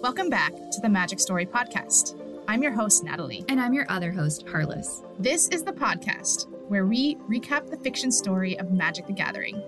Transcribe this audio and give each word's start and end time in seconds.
Welcome 0.00 0.30
back 0.30 0.54
to 0.54 0.80
the 0.80 0.88
Magic 0.88 1.18
Story 1.18 1.44
Podcast. 1.44 2.20
I'm 2.46 2.62
your 2.62 2.70
host, 2.70 3.02
Natalie. 3.02 3.44
And 3.48 3.60
I'm 3.60 3.74
your 3.74 3.84
other 3.88 4.12
host, 4.12 4.46
Harless. 4.48 5.02
This 5.18 5.48
is 5.48 5.64
the 5.64 5.72
podcast 5.72 6.46
where 6.68 6.86
we 6.86 7.16
recap 7.28 7.68
the 7.68 7.78
fiction 7.78 8.12
story 8.12 8.56
of 8.60 8.70
Magic 8.70 9.08
the 9.08 9.12
Gathering 9.12 9.60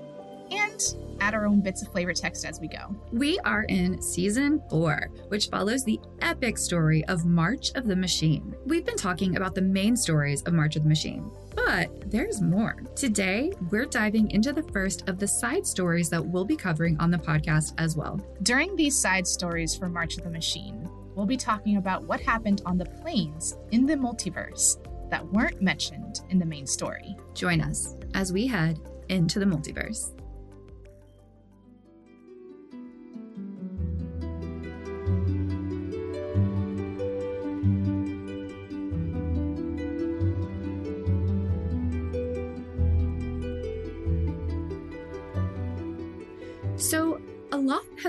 and 0.50 0.80
add 1.21 1.34
our 1.34 1.46
own 1.46 1.60
bits 1.60 1.82
of 1.82 1.88
flavor 1.92 2.12
text 2.12 2.44
as 2.44 2.60
we 2.60 2.68
go. 2.68 2.94
We 3.12 3.38
are 3.40 3.64
in 3.64 4.00
season 4.00 4.62
four, 4.71 5.10
which 5.28 5.49
follows 5.49 5.85
the 5.85 6.00
epic 6.22 6.58
story 6.58 7.04
of 7.06 7.24
March 7.24 7.71
of 7.74 7.87
the 7.87 7.96
Machine. 7.96 8.54
We've 8.67 8.85
been 8.85 8.96
talking 8.96 9.36
about 9.36 9.54
the 9.54 9.63
main 9.63 9.96
stories 9.96 10.42
of 10.42 10.54
March 10.54 10.76
of 10.76 10.82
the 10.82 10.88
Machine, 10.88 11.31
but 11.54 12.10
there's 12.10 12.40
more. 12.40 12.82
Today, 12.96 13.53
we're 13.71 13.86
diving 13.86 14.31
into 14.31 14.53
the 14.53 14.63
first 14.63 15.08
of 15.08 15.18
the 15.18 15.28
side 15.28 15.67
stories 15.67 16.09
that 16.10 16.24
we'll 16.24 16.45
be 16.45 16.56
covering 16.56 16.98
on 16.98 17.10
the 17.10 17.19
podcast 17.19 17.74
as 17.78 17.96
well. 17.96 18.20
During 18.42 18.77
these 18.77 18.98
side 18.98 19.27
stories 19.27 19.76
for 19.76 19.88
March 19.88 20.16
of 20.16 20.24
the 20.24 20.30
Machine, 20.30 20.88
we'll 21.14 21.26
be 21.26 21.37
talking 21.37 21.76
about 21.76 22.04
what 22.04 22.20
happened 22.20 22.62
on 22.64 22.78
the 22.78 22.87
planes 22.87 23.56
in 23.73 23.84
the 23.84 23.95
multiverse 23.95 24.78
that 25.10 25.26
weren't 25.32 25.60
mentioned 25.60 26.20
in 26.30 26.38
the 26.38 26.46
main 26.46 26.66
story. 26.66 27.16
Join 27.34 27.60
us 27.60 27.96
as 28.14 28.32
we 28.32 28.46
head 28.46 28.78
into 29.09 29.38
the 29.38 29.45
multiverse. 29.45 30.12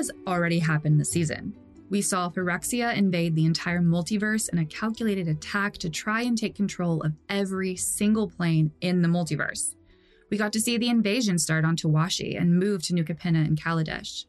Has 0.01 0.11
already 0.25 0.57
happened 0.57 0.99
this 0.99 1.11
season. 1.11 1.53
We 1.91 2.01
saw 2.01 2.27
Phyrexia 2.27 2.95
invade 2.95 3.35
the 3.35 3.45
entire 3.45 3.81
multiverse 3.81 4.49
in 4.51 4.57
a 4.57 4.65
calculated 4.65 5.27
attack 5.27 5.73
to 5.73 5.91
try 5.91 6.23
and 6.23 6.35
take 6.35 6.55
control 6.55 7.03
of 7.03 7.13
every 7.29 7.75
single 7.75 8.27
plane 8.27 8.71
in 8.81 9.03
the 9.03 9.07
multiverse. 9.07 9.75
We 10.31 10.37
got 10.37 10.53
to 10.53 10.59
see 10.59 10.79
the 10.79 10.89
invasion 10.89 11.37
start 11.37 11.65
on 11.65 11.75
Tawashi 11.75 12.35
and 12.35 12.57
move 12.57 12.81
to 12.83 12.95
New 12.95 13.03
Capenna 13.03 13.45
and 13.45 13.61
Kaladesh. 13.61 14.25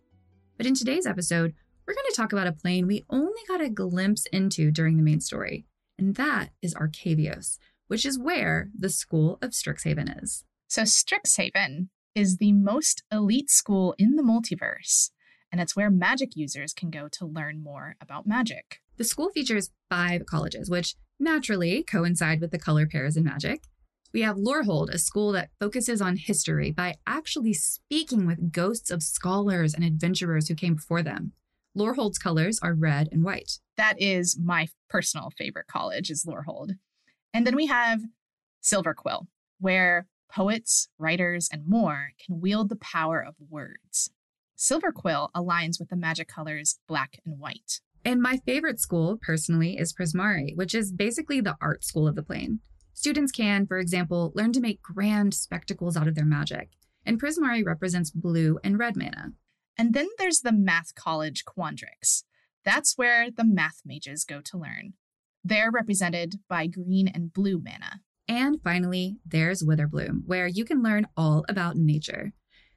But 0.58 0.66
in 0.66 0.74
today's 0.74 1.06
episode, 1.06 1.55
we're 1.86 1.94
going 1.94 2.06
to 2.11 2.16
talk 2.16 2.34
about 2.34 2.46
a 2.46 2.52
plane 2.52 2.86
we 2.86 3.06
only 3.08 3.41
got 3.48 3.62
a 3.62 3.70
glimpse 3.70 4.27
into 4.27 4.70
during 4.70 4.98
the 4.98 5.02
main 5.02 5.20
story, 5.20 5.64
and 5.98 6.16
that 6.16 6.50
is 6.61 6.74
Arcavios, 6.74 7.56
which 7.86 8.05
is 8.05 8.18
where 8.18 8.68
the 8.78 8.91
School 8.91 9.39
of 9.41 9.52
Strixhaven 9.52 10.22
is. 10.22 10.44
So, 10.68 10.83
Strixhaven 10.83 11.89
is 12.14 12.36
the 12.36 12.52
most 12.52 13.05
elite 13.11 13.50
school 13.50 13.94
in 13.96 14.16
the 14.16 14.22
multiverse, 14.22 15.12
and 15.53 15.61
it's 15.61 15.77
where 15.77 15.91
magic 15.91 16.34
users 16.34 16.72
can 16.72 16.91
go 16.91 17.06
to 17.08 17.27
learn 17.27 17.62
more 17.62 17.95
about 18.00 18.27
magic. 18.27 18.81
The 18.97 19.05
school 19.05 19.28
features 19.31 19.70
five 19.91 20.27
colleges, 20.27 20.70
which 20.70 20.97
naturally 21.20 21.83
coincide 21.83 22.41
with 22.41 22.50
the 22.50 22.58
color 22.58 22.86
pairs 22.86 23.17
in 23.17 23.25
magic. 23.25 23.64
We 24.12 24.23
have 24.23 24.36
Lorehold, 24.36 24.91
a 24.91 24.98
school 24.98 25.33
that 25.33 25.50
focuses 25.61 26.03
on 26.03 26.17
history 26.17 26.70
by 26.70 26.97
actually 27.06 27.55
speaking 27.55 28.27
with 28.27 28.53
ghosts 28.53 28.91
of 28.91 29.03
scholars 29.03 29.73
and 29.75 29.84
adventurers 29.84 30.48
who 30.48 30.55
came 30.55 30.75
before 30.75 31.03
them. 31.03 31.33
Lorehold's 31.77 32.19
colors 32.19 32.58
are 32.62 32.75
red 32.75 33.08
and 33.11 33.25
white. 33.25 33.58
That 33.77 34.00
is 34.00 34.39
my 34.39 34.69
personal 34.91 35.30
favorite 35.39 35.67
college 35.67 36.11
is 36.11 36.27
Lorehold. 36.27 36.73
And 37.33 37.47
then 37.47 37.56
we 37.56 37.67
have 37.67 38.03
Silverquill, 38.62 39.27
where 39.58 40.06
poets, 40.30 40.89
writers, 40.98 41.48
and 41.50 41.67
more 41.67 42.11
can 42.25 42.41
wield 42.41 42.69
the 42.69 42.77
power 42.77 43.25
of 43.25 43.34
words. 43.48 44.11
Silverquill 44.62 45.28
aligns 45.34 45.80
with 45.80 45.88
the 45.88 45.96
magic 45.96 46.28
colors 46.28 46.78
black 46.86 47.18
and 47.27 47.41
white. 47.41 47.80
And 48.05 48.22
my 48.22 48.38
favorite 48.46 48.78
school, 48.78 49.18
personally, 49.20 49.77
is 49.77 49.92
Prismari, 49.92 50.55
which 50.55 50.72
is 50.72 50.92
basically 50.92 51.41
the 51.41 51.56
art 51.60 51.84
school 51.84 52.06
of 52.06 52.14
the 52.14 52.22
plane. 52.22 52.60
Students 52.94 53.33
can, 53.33 53.67
for 53.67 53.78
example, 53.78 54.30
learn 54.36 54.52
to 54.52 54.61
make 54.61 54.80
grand 54.80 55.34
spectacles 55.34 55.96
out 55.96 56.06
of 56.06 56.14
their 56.14 56.24
magic, 56.24 56.68
and 57.05 57.20
Prismari 57.20 57.67
represents 57.67 58.12
blue 58.12 58.61
and 58.62 58.78
red 58.78 58.96
mana. 58.96 59.33
And 59.77 59.95
then 59.95 60.06
there's 60.17 60.40
the 60.40 60.52
Math 60.52 60.94
College 60.94 61.44
Quandrix. 61.44 62.23
That's 62.64 62.96
where 62.96 63.33
the 63.33 63.44
math 63.44 63.80
mages 63.84 64.24
go 64.24 64.40
to 64.42 64.58
learn. 64.58 64.92
They're 65.42 65.73
represented 65.73 66.36
by 66.48 66.68
green 66.68 67.08
and 67.08 67.33
blue 67.33 67.61
mana. 67.61 68.00
And 68.29 68.61
finally, 68.62 69.17
there's 69.27 69.64
Witherbloom, 69.64 70.23
where 70.27 70.46
you 70.46 70.64
can 70.64 70.84
learn 70.84 71.08
all 71.17 71.44
about 71.48 71.74
nature. 71.74 72.33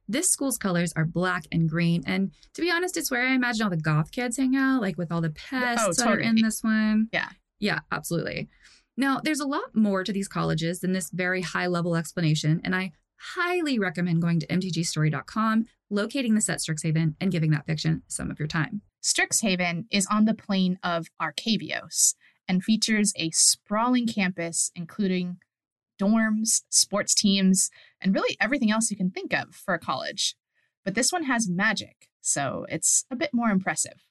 This 0.08 0.30
school's 0.30 0.58
colors 0.58 0.94
are 0.96 1.06
black 1.06 1.46
and 1.52 1.68
green, 1.70 2.04
and 2.06 2.32
to 2.54 2.62
be 2.62 2.72
honest, 2.72 2.98
it's 2.98 3.10
where 3.10 3.26
I 3.28 3.34
imagine 3.34 3.64
all 3.64 3.70
the 3.70 3.78
goth 3.78 4.12
kids 4.12 4.38
hang 4.38 4.56
out, 4.56 4.82
like 4.82 4.98
with 4.98 5.12
all 5.12 5.22
the 5.22 5.32
pests 5.32 5.86
Oh, 5.86 5.94
that 5.94 6.08
are 6.08 6.20
in 6.20 6.36
this 6.42 6.64
one. 6.64 7.10
Yeah. 7.12 7.30
Yeah, 7.60 7.80
absolutely. 7.92 8.50
Now, 8.98 9.20
there's 9.24 9.40
a 9.40 9.48
lot 9.48 9.76
more 9.76 10.04
to 10.04 10.14
these 10.14 10.28
colleges 10.28 10.80
than 10.80 10.94
this 10.94 11.10
very 11.10 11.42
high 11.42 11.68
level 11.68 11.96
explanation, 11.96 12.62
and 12.64 12.76
I 12.76 12.92
highly 13.36 13.80
recommend 13.80 14.22
going 14.22 14.40
to 14.42 14.48
mtgstory.com, 14.48 15.66
locating 15.90 16.36
the 16.36 16.42
set 16.42 16.60
Strixhaven, 16.60 17.16
and 17.20 17.32
giving 17.32 17.52
that 17.52 17.66
fiction 17.66 18.04
some 18.08 18.30
of 18.30 18.40
your 18.40 18.48
time. 18.48 18.82
Strixhaven 19.04 19.86
is 19.92 20.08
on 20.12 20.26
the 20.26 20.34
plane 20.34 20.80
of 20.84 21.08
Arcavios 21.22 22.16
and 22.48 22.64
features 22.64 23.14
a 23.16 23.32
sprawling 23.32 24.08
campus, 24.08 24.72
including 24.76 25.38
dorms, 26.00 26.64
sports 26.70 27.14
teams, 27.14 27.70
and 28.02 28.14
really 28.14 28.38
everything 28.40 28.72
else 28.72 28.92
you 28.92 28.98
can 28.98 29.12
think 29.12 29.34
of 29.34 29.56
for 29.56 29.74
a 29.74 29.80
college. 29.80 30.36
But 30.84 30.96
this 30.96 31.12
one 31.12 31.24
has 31.24 31.50
magic, 31.50 32.10
so 32.22 32.66
it's 32.70 33.06
a 33.10 33.16
bit 33.16 33.32
more 33.34 33.50
impressive. 33.50 34.06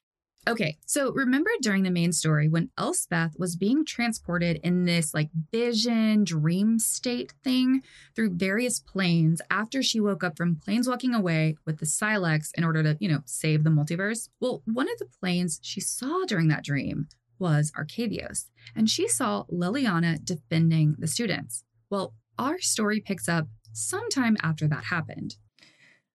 Okay, 0.47 0.77
so 0.85 1.11
remember 1.11 1.49
during 1.59 1.81
the 1.81 1.89
main 1.89 2.11
story 2.11 2.47
when 2.47 2.69
Elspeth 2.77 3.33
was 3.39 3.55
being 3.55 3.83
transported 3.83 4.59
in 4.63 4.85
this 4.85 5.11
like 5.11 5.29
vision 5.51 6.23
dream 6.23 6.77
state 6.77 7.33
thing 7.43 7.81
through 8.15 8.35
various 8.35 8.79
planes 8.79 9.41
after 9.49 9.81
she 9.81 9.99
woke 9.99 10.23
up 10.23 10.37
from 10.37 10.57
planes 10.57 10.87
walking 10.87 11.15
away 11.15 11.55
with 11.65 11.79
the 11.79 11.87
Sylex 11.87 12.51
in 12.55 12.63
order 12.63 12.83
to, 12.83 12.95
you 12.99 13.09
know, 13.09 13.21
save 13.25 13.63
the 13.63 13.71
multiverse? 13.71 14.29
Well, 14.39 14.61
one 14.65 14.87
of 14.87 14.99
the 14.99 15.09
planes 15.19 15.59
she 15.63 15.81
saw 15.81 16.25
during 16.27 16.47
that 16.49 16.63
dream 16.63 17.07
was 17.39 17.71
Arcavios, 17.71 18.45
and 18.75 18.87
she 18.87 19.07
saw 19.07 19.45
Liliana 19.51 20.23
defending 20.23 20.95
the 20.99 21.07
students. 21.07 21.63
Well, 21.95 22.13
our 22.37 22.59
story 22.59 22.99
picks 22.99 23.29
up 23.29 23.47
sometime 23.71 24.35
after 24.43 24.67
that 24.67 24.85
happened. 24.85 25.37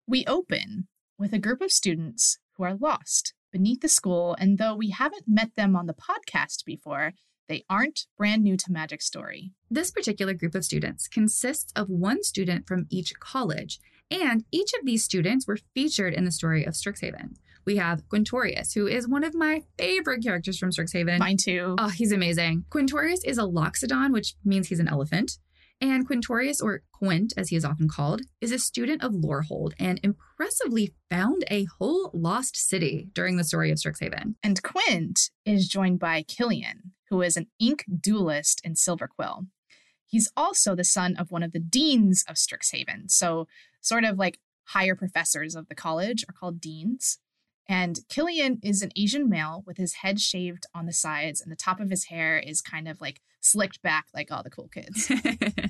We 0.07 0.27
open 0.27 0.89
with 1.19 1.33
a 1.33 1.39
group 1.39 1.63
of 1.63 1.73
students 1.73 2.39
who 2.59 2.65
are 2.65 2.75
lost 2.75 3.33
beneath 3.51 3.81
the 3.81 3.89
school, 3.89 4.37
and 4.39 4.59
though 4.59 4.75
we 4.75 4.91
haven't 4.91 5.25
met 5.27 5.57
them 5.57 5.75
on 5.75 5.87
the 5.87 5.95
podcast 5.95 6.67
before, 6.67 7.13
they 7.49 7.65
aren't 7.71 8.05
brand 8.19 8.43
new 8.43 8.59
to 8.59 8.71
Magic 8.71 9.01
Story. 9.01 9.53
This 9.71 9.91
particular 9.91 10.35
group 10.35 10.55
of 10.55 10.67
students 10.67 11.09
consists 11.09 11.73
of 11.75 11.89
one 11.89 12.23
student 12.25 12.69
from 12.69 12.85
each 12.91 13.19
college, 13.19 13.81
and 14.11 14.45
each 14.53 14.75
of 14.79 14.85
these 14.85 15.03
students 15.03 15.47
were 15.47 15.61
featured 15.73 16.13
in 16.13 16.27
the 16.27 16.31
story 16.31 16.63
of 16.63 16.75
Strixhaven. 16.75 17.37
We 17.65 17.77
have 17.77 18.07
Quintorius, 18.11 18.75
who 18.75 18.87
is 18.87 19.09
one 19.09 19.25
of 19.25 19.35
my 19.35 19.63
favorite 19.79 20.23
characters 20.23 20.59
from 20.59 20.73
Strixhaven. 20.73 21.19
Mine 21.19 21.39
too. 21.39 21.77
Oh, 21.79 21.89
he's 21.89 22.13
amazing. 22.13 22.67
Quintorius 22.69 23.25
is 23.25 23.39
a 23.39 23.45
Loxodon, 23.45 24.13
which 24.13 24.35
means 24.45 24.69
he's 24.69 24.81
an 24.81 24.89
elephant. 24.89 25.39
And 25.81 26.07
Quintorius, 26.07 26.63
or 26.63 26.83
Quint 26.93 27.33
as 27.39 27.49
he 27.49 27.57
is 27.57 27.65
often 27.65 27.89
called, 27.89 28.23
is 28.41 28.53
a 28.53 28.59
student 28.59 29.03
of 29.03 29.13
Lorehold 29.13 29.73
and 29.79 29.99
impressively 30.03 30.95
found 31.09 31.45
a 31.51 31.67
whole 31.79 32.11
lost 32.13 32.57
city 32.57 33.09
during 33.15 33.37
the 33.37 33.45
story 33.45 33.71
of 33.71 33.79
Strixhaven. 33.79 34.35
And 34.43 34.63
Quint 34.63 35.31
is 35.47 35.69
joined 35.69 35.99
by 35.99 36.23
Killian, 36.23 36.93
who 37.09 37.23
is 37.23 37.37
an 37.37 37.47
ink 37.59 37.85
duelist 38.01 38.61
in 38.63 38.75
Silverquill. 38.75 39.47
He's 40.07 40.31
also 40.37 40.75
the 40.75 40.85
son 40.85 41.17
of 41.17 41.31
one 41.31 41.43
of 41.43 41.53
the 41.53 41.61
deans 41.61 42.25
of 42.29 42.37
Strixhaven. 42.37 43.11
So, 43.11 43.47
sort 43.81 44.05
of 44.05 44.19
like 44.19 44.39
higher 44.65 44.95
professors 44.95 45.55
of 45.55 45.69
the 45.69 45.75
college 45.75 46.25
are 46.29 46.35
called 46.35 46.61
deans. 46.61 47.19
And 47.69 48.01
Killian 48.09 48.59
is 48.63 48.83
an 48.83 48.91
Asian 48.97 49.29
male 49.29 49.63
with 49.65 49.77
his 49.77 49.95
head 49.95 50.21
shaved 50.21 50.67
on 50.75 50.87
the 50.87 50.93
sides, 50.93 51.41
and 51.41 51.53
the 51.53 51.57
top 51.57 51.81
of 51.81 51.89
his 51.89 52.07
hair 52.07 52.39
is 52.39 52.61
kind 52.61 52.89
of 52.89 53.01
like 53.01 53.21
slicked 53.41 53.81
back 53.83 54.07
like 54.13 54.31
all 54.31 54.43
the 54.43 54.51
cool 54.51 54.69
kids. 54.69 55.11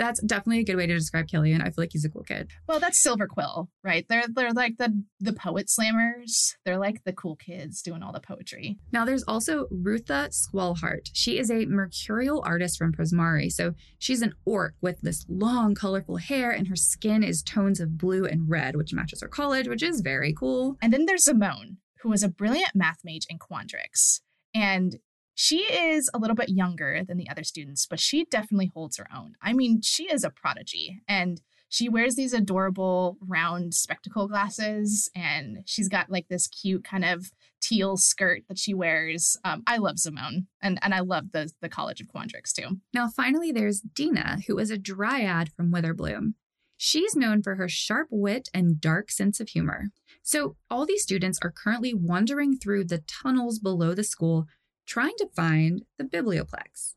That's 0.00 0.22
definitely 0.22 0.60
a 0.60 0.64
good 0.64 0.76
way 0.76 0.86
to 0.86 0.94
describe 0.94 1.28
Killian. 1.28 1.60
I 1.60 1.66
feel 1.66 1.74
like 1.76 1.90
he's 1.92 2.06
a 2.06 2.08
cool 2.08 2.22
kid. 2.22 2.50
well, 2.66 2.80
that's 2.80 2.98
Silver 2.98 3.26
Quill, 3.26 3.68
right? 3.84 4.06
They're 4.08 4.24
they're 4.34 4.54
like 4.54 4.78
the 4.78 5.04
the 5.20 5.34
poet 5.34 5.66
slammers. 5.66 6.54
They're 6.64 6.78
like 6.78 7.04
the 7.04 7.12
cool 7.12 7.36
kids 7.36 7.82
doing 7.82 8.02
all 8.02 8.10
the 8.10 8.18
poetry. 8.20 8.78
Now, 8.92 9.04
there's 9.04 9.22
also 9.24 9.66
Rutha 9.70 10.30
Squallhart. 10.30 11.10
She 11.12 11.38
is 11.38 11.50
a 11.50 11.66
mercurial 11.66 12.42
artist 12.46 12.78
from 12.78 12.92
Prismari. 12.92 13.52
So 13.52 13.74
she's 13.98 14.22
an 14.22 14.32
orc 14.46 14.74
with 14.80 15.02
this 15.02 15.26
long, 15.28 15.74
colorful 15.74 16.16
hair, 16.16 16.50
and 16.50 16.68
her 16.68 16.76
skin 16.76 17.22
is 17.22 17.42
tones 17.42 17.78
of 17.78 17.98
blue 17.98 18.24
and 18.24 18.48
red, 18.48 18.76
which 18.76 18.94
matches 18.94 19.20
her 19.20 19.28
college, 19.28 19.68
which 19.68 19.82
is 19.82 20.00
very 20.00 20.32
cool. 20.32 20.78
And 20.80 20.94
then 20.94 21.04
there's 21.04 21.26
Zimone, 21.26 21.76
who 22.02 22.10
is 22.14 22.22
a 22.22 22.28
brilliant 22.28 22.74
math 22.74 23.00
mage 23.04 23.26
in 23.28 23.38
Quandrix. 23.38 24.20
And 24.54 24.96
she 25.42 25.60
is 25.60 26.10
a 26.12 26.18
little 26.18 26.36
bit 26.36 26.50
younger 26.50 27.02
than 27.02 27.16
the 27.16 27.30
other 27.30 27.44
students, 27.44 27.86
but 27.86 27.98
she 27.98 28.26
definitely 28.26 28.70
holds 28.74 28.98
her 28.98 29.06
own. 29.10 29.36
I 29.40 29.54
mean, 29.54 29.80
she 29.80 30.04
is 30.04 30.22
a 30.22 30.28
prodigy 30.28 31.00
and 31.08 31.40
she 31.70 31.88
wears 31.88 32.14
these 32.14 32.34
adorable 32.34 33.16
round 33.26 33.72
spectacle 33.72 34.28
glasses 34.28 35.10
and 35.16 35.62
she's 35.64 35.88
got 35.88 36.10
like 36.10 36.28
this 36.28 36.46
cute 36.46 36.84
kind 36.84 37.06
of 37.06 37.32
teal 37.62 37.96
skirt 37.96 38.42
that 38.48 38.58
she 38.58 38.74
wears. 38.74 39.38
Um, 39.42 39.62
I 39.66 39.78
love 39.78 39.96
Zimone, 39.96 40.44
and 40.60 40.78
and 40.82 40.92
I 40.92 41.00
love 41.00 41.32
the 41.32 41.50
the 41.62 41.70
College 41.70 42.02
of 42.02 42.08
Quandrix 42.08 42.52
too. 42.52 42.78
Now, 42.92 43.08
finally, 43.08 43.50
there's 43.50 43.80
Dina, 43.80 44.40
who 44.46 44.58
is 44.58 44.70
a 44.70 44.76
dryad 44.76 45.52
from 45.56 45.72
Witherbloom. 45.72 46.34
She's 46.76 47.16
known 47.16 47.42
for 47.42 47.54
her 47.54 47.68
sharp 47.68 48.08
wit 48.10 48.50
and 48.52 48.78
dark 48.78 49.10
sense 49.10 49.40
of 49.40 49.48
humor. 49.48 49.88
So, 50.22 50.56
all 50.70 50.84
these 50.84 51.02
students 51.02 51.38
are 51.42 51.52
currently 51.52 51.94
wandering 51.94 52.58
through 52.58 52.84
the 52.84 53.02
tunnels 53.22 53.58
below 53.58 53.94
the 53.94 54.04
school 54.04 54.46
trying 54.90 55.14
to 55.18 55.28
find 55.36 55.84
the 55.98 56.04
Biblioplex. 56.04 56.94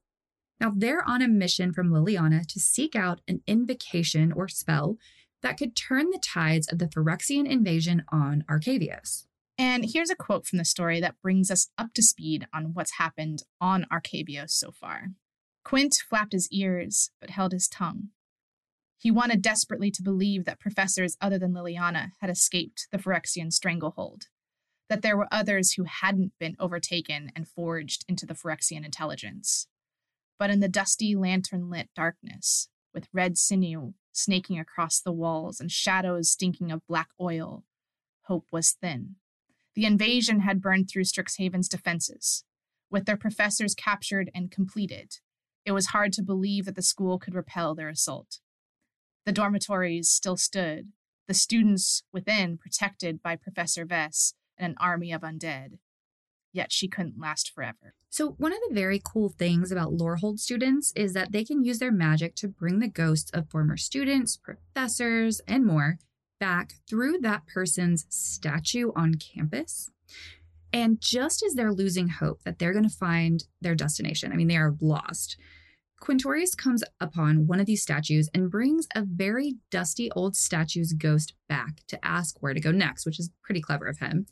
Now, 0.59 0.73
they're 0.75 1.07
on 1.07 1.21
a 1.21 1.27
mission 1.27 1.71
from 1.71 1.91
Liliana 1.91 2.45
to 2.47 2.59
seek 2.59 2.95
out 2.95 3.21
an 3.27 3.41
invocation 3.45 4.31
or 4.31 4.47
spell 4.47 4.97
that 5.43 5.57
could 5.57 5.75
turn 5.75 6.09
the 6.09 6.17
tides 6.19 6.67
of 6.71 6.79
the 6.79 6.87
Phyrexian 6.87 7.47
invasion 7.47 8.03
on 8.11 8.43
Arcavios. 8.49 9.25
And 9.59 9.85
here's 9.93 10.09
a 10.09 10.15
quote 10.15 10.47
from 10.47 10.57
the 10.57 10.65
story 10.65 10.99
that 11.01 11.21
brings 11.21 11.51
us 11.51 11.69
up 11.77 11.93
to 11.93 12.01
speed 12.01 12.47
on 12.51 12.73
what's 12.73 12.97
happened 12.97 13.43
on 13.61 13.85
Arcavios 13.91 14.49
so 14.49 14.71
far. 14.71 15.09
Quint 15.63 15.93
flapped 16.09 16.33
his 16.33 16.49
ears, 16.51 17.11
but 17.21 17.29
held 17.29 17.51
his 17.51 17.67
tongue. 17.67 18.09
He 18.97 19.11
wanted 19.11 19.41
desperately 19.41 19.91
to 19.91 20.01
believe 20.01 20.45
that 20.45 20.59
professors 20.59 21.15
other 21.21 21.37
than 21.37 21.53
Liliana 21.53 22.11
had 22.21 22.31
escaped 22.31 22.87
the 22.91 22.97
Phyrexian 22.97 23.51
stranglehold, 23.51 24.23
that 24.89 25.01
there 25.01 25.17
were 25.17 25.27
others 25.31 25.73
who 25.73 25.85
hadn't 25.85 26.33
been 26.39 26.55
overtaken 26.59 27.31
and 27.35 27.47
forged 27.47 28.05
into 28.07 28.25
the 28.25 28.33
Phyrexian 28.33 28.85
intelligence. 28.85 29.67
But 30.37 30.49
in 30.49 30.59
the 30.59 30.67
dusty, 30.67 31.15
lantern 31.15 31.69
lit 31.69 31.89
darkness, 31.95 32.69
with 32.93 33.07
red 33.13 33.37
sinew 33.37 33.93
snaking 34.11 34.59
across 34.59 34.99
the 34.99 35.11
walls 35.11 35.59
and 35.59 35.71
shadows 35.71 36.29
stinking 36.29 36.71
of 36.71 36.85
black 36.87 37.09
oil, 37.19 37.63
hope 38.23 38.45
was 38.51 38.71
thin. 38.71 39.15
The 39.75 39.85
invasion 39.85 40.41
had 40.41 40.61
burned 40.61 40.89
through 40.89 41.05
Strixhaven's 41.05 41.67
defenses. 41.67 42.43
With 42.91 43.05
their 43.05 43.17
professors 43.17 43.73
captured 43.73 44.29
and 44.35 44.51
completed, 44.51 45.13
it 45.65 45.71
was 45.71 45.87
hard 45.87 46.13
to 46.13 46.21
believe 46.21 46.65
that 46.65 46.75
the 46.75 46.83
school 46.83 47.17
could 47.17 47.33
repel 47.33 47.73
their 47.73 47.89
assault. 47.89 48.39
The 49.25 49.31
dormitories 49.31 50.09
still 50.09 50.37
stood, 50.37 50.91
the 51.27 51.33
students 51.33 52.03
within 52.11 52.57
protected 52.57 53.23
by 53.23 53.35
Professor 53.35 53.85
Vess 53.85 54.33
and 54.57 54.71
an 54.71 54.77
army 54.79 55.11
of 55.11 55.21
undead. 55.21 55.77
Yet 56.51 56.71
she 56.71 56.87
couldn't 56.87 57.19
last 57.19 57.51
forever. 57.53 57.95
So, 58.09 58.35
one 58.37 58.53
of 58.53 58.59
the 58.67 58.75
very 58.75 59.01
cool 59.03 59.29
things 59.29 59.71
about 59.71 59.93
Lorehold 59.93 60.39
students 60.39 60.93
is 60.95 61.13
that 61.13 61.31
they 61.31 61.43
can 61.43 61.63
use 61.63 61.79
their 61.79 61.91
magic 61.91 62.35
to 62.35 62.47
bring 62.47 62.79
the 62.79 62.87
ghosts 62.87 63.31
of 63.31 63.49
former 63.49 63.75
students, 63.75 64.37
professors, 64.37 65.41
and 65.47 65.65
more 65.65 65.97
back 66.39 66.73
through 66.87 67.19
that 67.21 67.47
person's 67.47 68.05
statue 68.09 68.91
on 68.95 69.15
campus. 69.15 69.89
And 70.71 71.01
just 71.01 71.43
as 71.43 71.53
they're 71.53 71.73
losing 71.73 72.09
hope 72.09 72.43
that 72.43 72.59
they're 72.59 72.73
going 72.73 72.87
to 72.87 72.95
find 72.95 73.43
their 73.61 73.75
destination, 73.75 74.31
I 74.31 74.35
mean, 74.35 74.47
they 74.47 74.57
are 74.57 74.75
lost, 74.79 75.37
Quintorius 76.03 76.53
comes 76.53 76.83
upon 76.99 77.47
one 77.47 77.61
of 77.61 77.65
these 77.65 77.81
statues 77.81 78.29
and 78.33 78.51
brings 78.51 78.89
a 78.93 79.03
very 79.03 79.55
dusty 79.71 80.11
old 80.11 80.35
statue's 80.35 80.91
ghost 80.91 81.33
back 81.47 81.79
to 81.87 82.05
ask 82.05 82.43
where 82.43 82.53
to 82.53 82.59
go 82.59 82.71
next, 82.71 83.05
which 83.05 83.21
is 83.21 83.31
pretty 83.41 83.61
clever 83.61 83.85
of 83.87 83.99
him. 83.99 84.25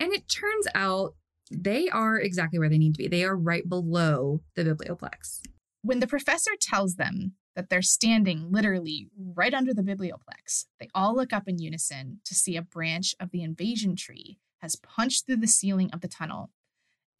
And 0.00 0.12
it 0.12 0.28
turns 0.28 0.66
out 0.74 1.14
they 1.50 1.88
are 1.88 2.18
exactly 2.18 2.58
where 2.58 2.68
they 2.68 2.78
need 2.78 2.94
to 2.94 2.98
be. 2.98 3.08
They 3.08 3.24
are 3.24 3.36
right 3.36 3.68
below 3.68 4.42
the 4.54 4.64
biblioplex. 4.64 5.40
When 5.82 6.00
the 6.00 6.06
professor 6.06 6.52
tells 6.60 6.96
them 6.96 7.32
that 7.56 7.70
they're 7.70 7.82
standing 7.82 8.52
literally 8.52 9.08
right 9.16 9.54
under 9.54 9.74
the 9.74 9.82
biblioplex, 9.82 10.66
they 10.78 10.88
all 10.94 11.16
look 11.16 11.32
up 11.32 11.48
in 11.48 11.58
unison 11.58 12.20
to 12.24 12.34
see 12.34 12.56
a 12.56 12.62
branch 12.62 13.14
of 13.18 13.30
the 13.30 13.42
invasion 13.42 13.96
tree 13.96 14.38
has 14.60 14.76
punched 14.76 15.26
through 15.26 15.36
the 15.36 15.46
ceiling 15.46 15.90
of 15.92 16.00
the 16.00 16.08
tunnel 16.08 16.50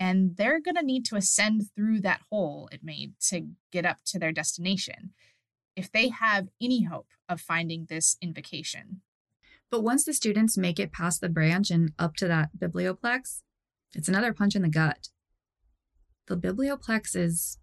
and 0.01 0.37
they're 0.37 0.61
going 0.61 0.77
to 0.77 0.83
need 0.83 1.05
to 1.07 1.17
ascend 1.17 1.65
through 1.75 2.01
that 2.01 2.21
hole 2.31 2.69
it 2.73 2.85
made 2.85 3.15
to 3.21 3.49
get 3.73 3.85
up 3.85 3.99
to 4.07 4.19
their 4.19 4.33
destination 4.33 5.11
if 5.77 5.91
they 5.91 6.09
have 6.09 6.49
any 6.61 6.85
hope 6.85 7.09
of 7.29 7.41
finding 7.41 7.87
this 7.89 8.17
invocation. 8.21 9.01
But 9.71 9.83
once 9.83 10.05
the 10.05 10.15
students 10.15 10.57
make 10.57 10.81
it 10.81 10.93
past 10.93 11.21
the 11.21 11.29
branch 11.29 11.71
and 11.71 11.93
up 11.99 12.17
to 12.17 12.29
that 12.29 12.51
biblioplex, 12.59 13.43
it's 13.95 14.09
another 14.09 14.33
punch 14.33 14.55
in 14.57 14.63
the 14.63 14.69
gut. 14.69 15.09
The 16.27 16.37
biblioplex 16.37 17.15
is, 17.15 17.59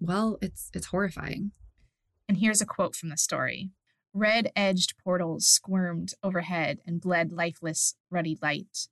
well, 0.00 0.38
it's 0.40 0.70
it's 0.74 0.86
horrifying. 0.86 1.52
And 2.28 2.38
here's 2.38 2.60
a 2.60 2.66
quote 2.66 2.96
from 2.96 3.10
the 3.10 3.16
story. 3.16 3.70
Red 4.14 4.50
edged 4.54 4.94
portals 5.02 5.46
squirmed 5.46 6.12
overhead 6.22 6.78
and 6.86 7.00
bled 7.00 7.32
lifeless, 7.32 7.94
ruddy 8.10 8.38
light. 8.42 8.88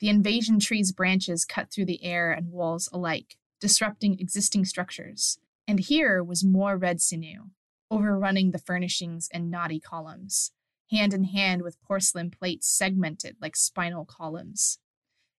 The 0.00 0.08
invasion 0.08 0.58
tree's 0.58 0.92
branches 0.92 1.44
cut 1.44 1.70
through 1.70 1.84
the 1.84 2.02
air 2.02 2.32
and 2.32 2.50
walls 2.50 2.88
alike, 2.92 3.36
disrupting 3.60 4.18
existing 4.18 4.64
structures. 4.64 5.38
And 5.68 5.78
here 5.78 6.24
was 6.24 6.44
more 6.44 6.76
red 6.76 7.00
sinew, 7.00 7.50
overrunning 7.90 8.50
the 8.50 8.58
furnishings 8.58 9.28
and 9.32 9.50
knotty 9.50 9.78
columns, 9.78 10.52
hand 10.92 11.12
in 11.14 11.24
hand 11.24 11.62
with 11.62 11.80
porcelain 11.82 12.30
plates 12.30 12.68
segmented 12.68 13.36
like 13.40 13.56
spinal 13.56 14.04
columns. 14.04 14.78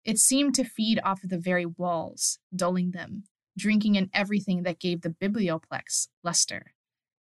It 0.05 0.19
seemed 0.19 0.55
to 0.57 0.65
feed 0.65 0.99
off 1.05 1.23
of 1.23 1.31
the 1.31 1.39
very 1.39 1.67
walls, 1.67 2.39
dulling 2.55 2.91
them, 2.91 3.25
drinking 3.57 3.95
in 3.95 4.11
everything 4.13 4.65
that 4.65 4.81
gave 4.81 5.03
the 5.03 5.11
biblioplex 5.11 6.09
luster, 6.25 6.75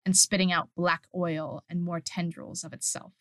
and 0.04 0.16
spitting 0.16 0.50
out 0.50 0.70
black 0.76 1.06
oil 1.14 1.62
and 1.68 1.82
more 1.82 2.00
tendrils 2.00 2.64
of 2.64 2.72
itself. 2.72 3.12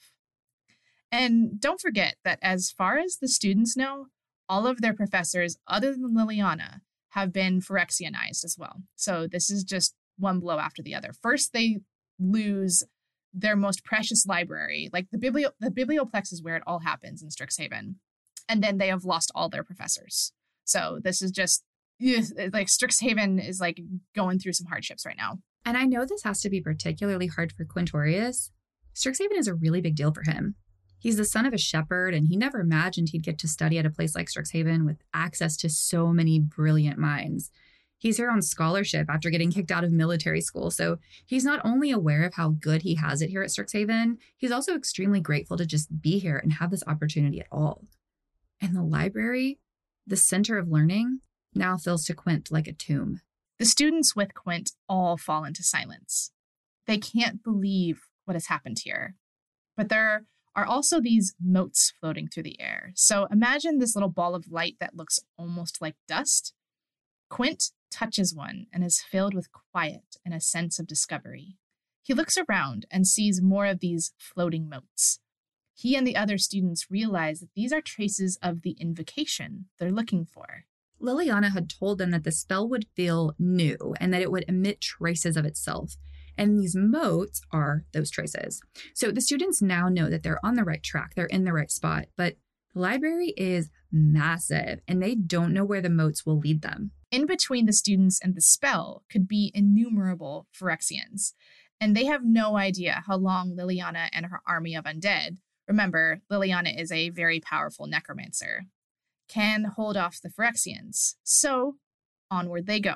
And 1.11 1.59
don't 1.59 1.81
forget 1.81 2.15
that 2.23 2.39
as 2.41 2.71
far 2.71 2.97
as 2.97 3.17
the 3.17 3.27
students 3.27 3.75
know, 3.77 4.07
all 4.47 4.65
of 4.65 4.81
their 4.81 4.93
professors, 4.93 5.57
other 5.67 5.91
than 5.91 6.15
Liliana, 6.15 6.79
have 7.09 7.33
been 7.33 7.59
Phyrexianized 7.59 8.45
as 8.45 8.55
well. 8.57 8.81
So 8.95 9.27
this 9.27 9.51
is 9.51 9.63
just 9.63 9.93
one 10.17 10.39
blow 10.39 10.59
after 10.59 10.81
the 10.81 10.95
other. 10.95 11.11
First, 11.21 11.51
they 11.53 11.79
lose 12.17 12.83
their 13.33 13.55
most 13.55 13.83
precious 13.83 14.25
library. 14.25 14.89
Like 14.91 15.07
the 15.11 15.17
biblio 15.17 15.51
the 15.59 15.69
biblioplex 15.69 16.31
is 16.31 16.43
where 16.43 16.55
it 16.55 16.63
all 16.65 16.79
happens 16.79 17.21
in 17.21 17.29
Strixhaven. 17.29 17.95
And 18.49 18.63
then 18.63 18.77
they 18.77 18.87
have 18.87 19.05
lost 19.05 19.31
all 19.33 19.49
their 19.49 19.63
professors. 19.63 20.33
So 20.65 20.99
this 21.03 21.21
is 21.21 21.31
just 21.31 21.63
like 21.99 22.67
Strixhaven 22.67 23.47
is 23.47 23.59
like 23.59 23.79
going 24.15 24.39
through 24.39 24.53
some 24.53 24.67
hardships 24.67 25.05
right 25.05 25.17
now. 25.17 25.39
And 25.65 25.77
I 25.77 25.85
know 25.85 26.05
this 26.05 26.23
has 26.23 26.41
to 26.41 26.49
be 26.49 26.59
particularly 26.59 27.27
hard 27.27 27.51
for 27.51 27.65
Quintorius. 27.65 28.49
Strixhaven 28.95 29.37
is 29.37 29.47
a 29.47 29.53
really 29.53 29.81
big 29.81 29.95
deal 29.95 30.11
for 30.11 30.23
him. 30.29 30.55
He's 30.97 31.17
the 31.17 31.25
son 31.25 31.45
of 31.45 31.53
a 31.53 31.57
shepherd, 31.57 32.13
and 32.13 32.27
he 32.27 32.37
never 32.37 32.59
imagined 32.59 33.09
he'd 33.09 33.23
get 33.23 33.39
to 33.39 33.47
study 33.47 33.79
at 33.79 33.85
a 33.85 33.89
place 33.89 34.15
like 34.15 34.27
Strixhaven 34.27 34.85
with 34.85 34.97
access 35.13 35.55
to 35.57 35.69
so 35.69 36.13
many 36.13 36.39
brilliant 36.39 36.99
minds. 36.99 37.49
He's 38.01 38.17
here 38.17 38.31
on 38.31 38.41
scholarship 38.41 39.11
after 39.11 39.29
getting 39.29 39.51
kicked 39.51 39.69
out 39.69 39.83
of 39.83 39.91
military 39.91 40.41
school, 40.41 40.71
so 40.71 40.97
he's 41.23 41.45
not 41.45 41.61
only 41.63 41.91
aware 41.91 42.23
of 42.23 42.33
how 42.33 42.49
good 42.49 42.81
he 42.81 42.95
has 42.95 43.21
it 43.21 43.29
here 43.29 43.43
at 43.43 43.51
Strixhaven, 43.51 44.17
he's 44.35 44.51
also 44.51 44.75
extremely 44.75 45.19
grateful 45.19 45.55
to 45.55 45.67
just 45.67 46.01
be 46.01 46.17
here 46.17 46.37
and 46.37 46.53
have 46.53 46.71
this 46.71 46.83
opportunity 46.87 47.39
at 47.39 47.45
all. 47.51 47.85
And 48.59 48.75
the 48.75 48.81
library, 48.81 49.59
the 50.07 50.15
center 50.15 50.57
of 50.57 50.67
learning, 50.67 51.19
now 51.53 51.77
feels 51.77 52.03
to 52.05 52.15
Quint 52.15 52.51
like 52.51 52.67
a 52.67 52.73
tomb. 52.73 53.21
The 53.59 53.65
students 53.65 54.15
with 54.15 54.33
Quint 54.33 54.71
all 54.89 55.15
fall 55.15 55.43
into 55.43 55.61
silence. 55.61 56.31
They 56.87 56.97
can't 56.97 57.43
believe 57.43 58.07
what 58.25 58.33
has 58.33 58.47
happened 58.47 58.79
here. 58.79 59.13
But 59.77 59.89
they're 59.89 60.25
are 60.55 60.65
also 60.65 60.99
these 60.99 61.33
motes 61.41 61.93
floating 62.01 62.27
through 62.27 62.43
the 62.43 62.59
air. 62.59 62.91
So 62.95 63.27
imagine 63.31 63.77
this 63.77 63.95
little 63.95 64.09
ball 64.09 64.35
of 64.35 64.51
light 64.51 64.77
that 64.79 64.95
looks 64.95 65.19
almost 65.37 65.81
like 65.81 65.95
dust. 66.07 66.53
Quint 67.29 67.71
touches 67.91 68.33
one 68.33 68.67
and 68.73 68.83
is 68.83 69.01
filled 69.01 69.33
with 69.33 69.51
quiet 69.51 70.17
and 70.25 70.33
a 70.33 70.41
sense 70.41 70.79
of 70.79 70.87
discovery. 70.87 71.57
He 72.03 72.13
looks 72.13 72.37
around 72.37 72.85
and 72.89 73.05
sees 73.05 73.41
more 73.41 73.65
of 73.65 73.79
these 73.79 74.13
floating 74.17 74.67
motes. 74.67 75.19
He 75.73 75.95
and 75.95 76.05
the 76.05 76.15
other 76.15 76.37
students 76.37 76.89
realize 76.89 77.39
that 77.39 77.53
these 77.55 77.71
are 77.71 77.81
traces 77.81 78.37
of 78.41 78.61
the 78.61 78.75
invocation 78.79 79.65
they're 79.79 79.91
looking 79.91 80.25
for. 80.25 80.65
Liliana 81.01 81.51
had 81.51 81.69
told 81.69 81.97
them 81.97 82.11
that 82.11 82.23
the 82.23 82.31
spell 82.31 82.67
would 82.69 82.85
feel 82.95 83.33
new 83.39 83.95
and 83.99 84.13
that 84.13 84.21
it 84.21 84.31
would 84.31 84.45
emit 84.47 84.81
traces 84.81 85.35
of 85.35 85.45
itself. 85.45 85.95
And 86.37 86.57
these 86.57 86.75
motes 86.75 87.41
are 87.51 87.85
those 87.93 88.09
traces. 88.09 88.61
So 88.93 89.11
the 89.11 89.21
students 89.21 89.61
now 89.61 89.89
know 89.89 90.09
that 90.09 90.23
they're 90.23 90.43
on 90.45 90.55
the 90.55 90.63
right 90.63 90.81
track, 90.81 91.13
they're 91.15 91.25
in 91.25 91.43
the 91.43 91.53
right 91.53 91.71
spot, 91.71 92.05
but 92.15 92.35
the 92.73 92.79
library 92.79 93.33
is 93.35 93.69
massive 93.91 94.79
and 94.87 95.01
they 95.01 95.15
don't 95.15 95.53
know 95.53 95.65
where 95.65 95.81
the 95.81 95.89
motes 95.89 96.25
will 96.25 96.39
lead 96.39 96.61
them. 96.61 96.91
In 97.11 97.25
between 97.25 97.65
the 97.65 97.73
students 97.73 98.21
and 98.23 98.35
the 98.35 98.41
spell 98.41 99.03
could 99.11 99.27
be 99.27 99.51
innumerable 99.53 100.47
Phyrexians, 100.57 101.33
and 101.79 101.93
they 101.93 102.05
have 102.05 102.23
no 102.23 102.55
idea 102.55 103.03
how 103.05 103.17
long 103.17 103.57
Liliana 103.57 104.07
and 104.13 104.27
her 104.27 104.39
army 104.47 104.75
of 104.75 104.85
undead, 104.85 105.37
remember, 105.67 106.21
Liliana 106.31 106.79
is 106.79 106.89
a 106.89 107.09
very 107.09 107.41
powerful 107.41 107.85
necromancer, 107.85 108.63
can 109.27 109.65
hold 109.65 109.97
off 109.97 110.21
the 110.21 110.29
Phyrexians. 110.29 111.15
So 111.23 111.75
onward 112.29 112.65
they 112.65 112.79
go. 112.79 112.95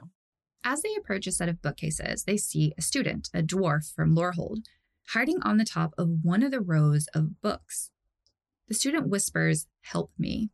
As 0.64 0.82
they 0.82 0.96
approach 0.98 1.28
a 1.28 1.32
set 1.32 1.50
of 1.50 1.62
bookcases, 1.62 2.24
they 2.24 2.38
see 2.38 2.74
a 2.78 2.82
student, 2.82 3.30
a 3.34 3.44
dwarf 3.44 3.94
from 3.94 4.16
Lorehold, 4.16 4.66
hiding 5.10 5.42
on 5.44 5.58
the 5.58 5.66
top 5.66 5.94
of 5.98 6.24
one 6.24 6.42
of 6.42 6.52
the 6.52 6.62
rows 6.62 7.08
of 7.14 7.42
books. 7.42 7.92
The 8.68 8.74
student 8.74 9.10
whispers, 9.10 9.68
Help 9.82 10.12
me. 10.18 10.52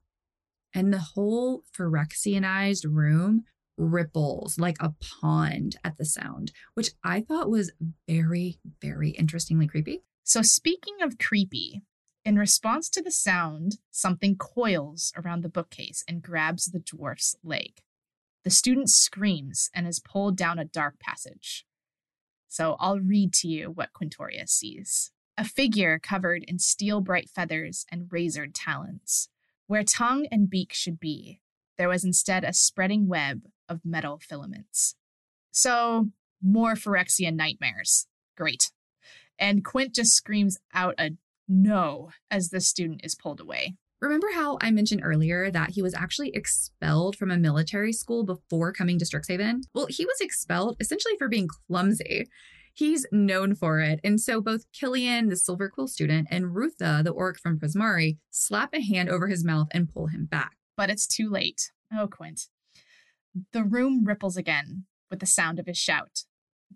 and 0.73 0.91
the 0.93 0.99
whole 0.99 1.63
Phyrexianized 1.77 2.85
room 2.89 3.43
ripples 3.81 4.59
like 4.59 4.77
a 4.79 4.93
pond 5.21 5.75
at 5.83 5.97
the 5.97 6.05
sound, 6.05 6.51
which 6.73 6.91
I 7.03 7.21
thought 7.21 7.49
was 7.49 7.71
very, 8.07 8.59
very 8.81 9.09
interestingly 9.11 9.67
creepy. 9.67 10.03
So, 10.23 10.41
speaking 10.41 10.95
of 11.01 11.17
creepy, 11.17 11.81
in 12.23 12.37
response 12.37 12.89
to 12.91 13.01
the 13.01 13.11
sound, 13.11 13.77
something 13.89 14.35
coils 14.37 15.11
around 15.17 15.41
the 15.41 15.49
bookcase 15.49 16.03
and 16.07 16.21
grabs 16.21 16.65
the 16.65 16.79
dwarf's 16.79 17.35
leg. 17.43 17.81
The 18.43 18.51
student 18.51 18.89
screams 18.89 19.69
and 19.73 19.87
is 19.87 19.99
pulled 19.99 20.37
down 20.37 20.59
a 20.59 20.65
dark 20.65 20.99
passage. 20.99 21.65
So 22.47 22.75
I'll 22.79 22.99
read 22.99 23.33
to 23.35 23.47
you 23.47 23.71
what 23.71 23.93
Quintorius 23.93 24.49
sees. 24.49 25.11
A 25.37 25.43
figure 25.43 25.97
covered 25.97 26.43
in 26.47 26.59
steel 26.59 27.01
bright 27.01 27.29
feathers 27.29 27.85
and 27.89 28.11
razored 28.11 28.53
talons. 28.53 29.29
Where 29.67 29.83
tongue 29.83 30.27
and 30.31 30.49
beak 30.49 30.73
should 30.73 30.99
be, 30.99 31.39
there 31.77 31.89
was 31.89 32.03
instead 32.03 32.43
a 32.43 32.53
spreading 32.53 33.07
web 33.07 33.41
of 33.71 33.81
metal 33.85 34.19
filaments. 34.19 34.95
So, 35.51 36.09
more 36.41 36.75
Phyrexian 36.75 37.35
nightmares. 37.35 38.07
Great. 38.37 38.71
And 39.39 39.63
Quint 39.63 39.95
just 39.95 40.13
screams 40.13 40.57
out 40.73 40.95
a 40.99 41.11
no 41.47 42.11
as 42.29 42.49
the 42.49 42.61
student 42.61 43.01
is 43.03 43.15
pulled 43.15 43.39
away. 43.39 43.75
Remember 44.01 44.29
how 44.33 44.57
I 44.61 44.71
mentioned 44.71 45.01
earlier 45.03 45.51
that 45.51 45.71
he 45.71 45.81
was 45.81 45.93
actually 45.93 46.31
expelled 46.33 47.15
from 47.15 47.29
a 47.29 47.37
military 47.37 47.93
school 47.93 48.23
before 48.23 48.73
coming 48.73 48.97
to 48.97 49.05
Strixhaven? 49.05 49.61
Well, 49.75 49.87
he 49.89 50.05
was 50.05 50.17
expelled 50.19 50.77
essentially 50.79 51.15
for 51.17 51.27
being 51.27 51.47
clumsy. 51.67 52.27
He's 52.73 53.05
known 53.11 53.53
for 53.53 53.79
it. 53.79 53.99
And 54.03 54.19
so 54.19 54.41
both 54.41 54.65
Killian, 54.71 55.27
the 55.27 55.35
Silver 55.35 55.69
Quill 55.69 55.87
student, 55.87 56.29
and 56.31 56.55
Rutha, 56.55 57.03
the 57.03 57.11
orc 57.11 57.37
from 57.39 57.59
Prismari, 57.59 58.17
slap 58.31 58.73
a 58.73 58.81
hand 58.81 59.09
over 59.09 59.27
his 59.27 59.45
mouth 59.45 59.67
and 59.71 59.91
pull 59.91 60.07
him 60.07 60.25
back. 60.25 60.53
But 60.75 60.89
it's 60.89 61.05
too 61.05 61.29
late. 61.29 61.71
Oh, 61.93 62.07
Quint. 62.07 62.47
The 63.53 63.63
room 63.63 64.03
ripples 64.05 64.37
again 64.37 64.85
with 65.09 65.19
the 65.19 65.25
sound 65.25 65.59
of 65.59 65.67
his 65.67 65.77
shout. 65.77 66.23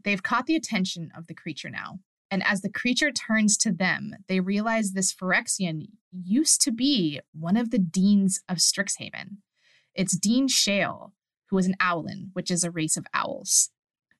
They've 0.03 0.23
caught 0.23 0.45
the 0.45 0.55
attention 0.55 1.11
of 1.15 1.27
the 1.27 1.33
creature 1.33 1.69
now. 1.69 1.99
And 2.31 2.43
as 2.43 2.61
the 2.61 2.71
creature 2.71 3.11
turns 3.11 3.55
to 3.57 3.71
them, 3.71 4.15
they 4.27 4.39
realize 4.39 4.91
this 4.91 5.13
Phyrexian 5.13 5.87
used 6.11 6.61
to 6.61 6.71
be 6.71 7.21
one 7.33 7.55
of 7.55 7.71
the 7.71 7.79
deans 7.79 8.41
of 8.49 8.57
Strixhaven. 8.57 9.37
It's 9.93 10.17
Dean 10.17 10.47
Shaile, 10.47 11.11
who 11.49 11.57
is 11.57 11.67
an 11.67 11.75
owlin, 11.79 12.31
which 12.33 12.49
is 12.49 12.63
a 12.63 12.71
race 12.71 12.97
of 12.97 13.05
owls. 13.13 13.69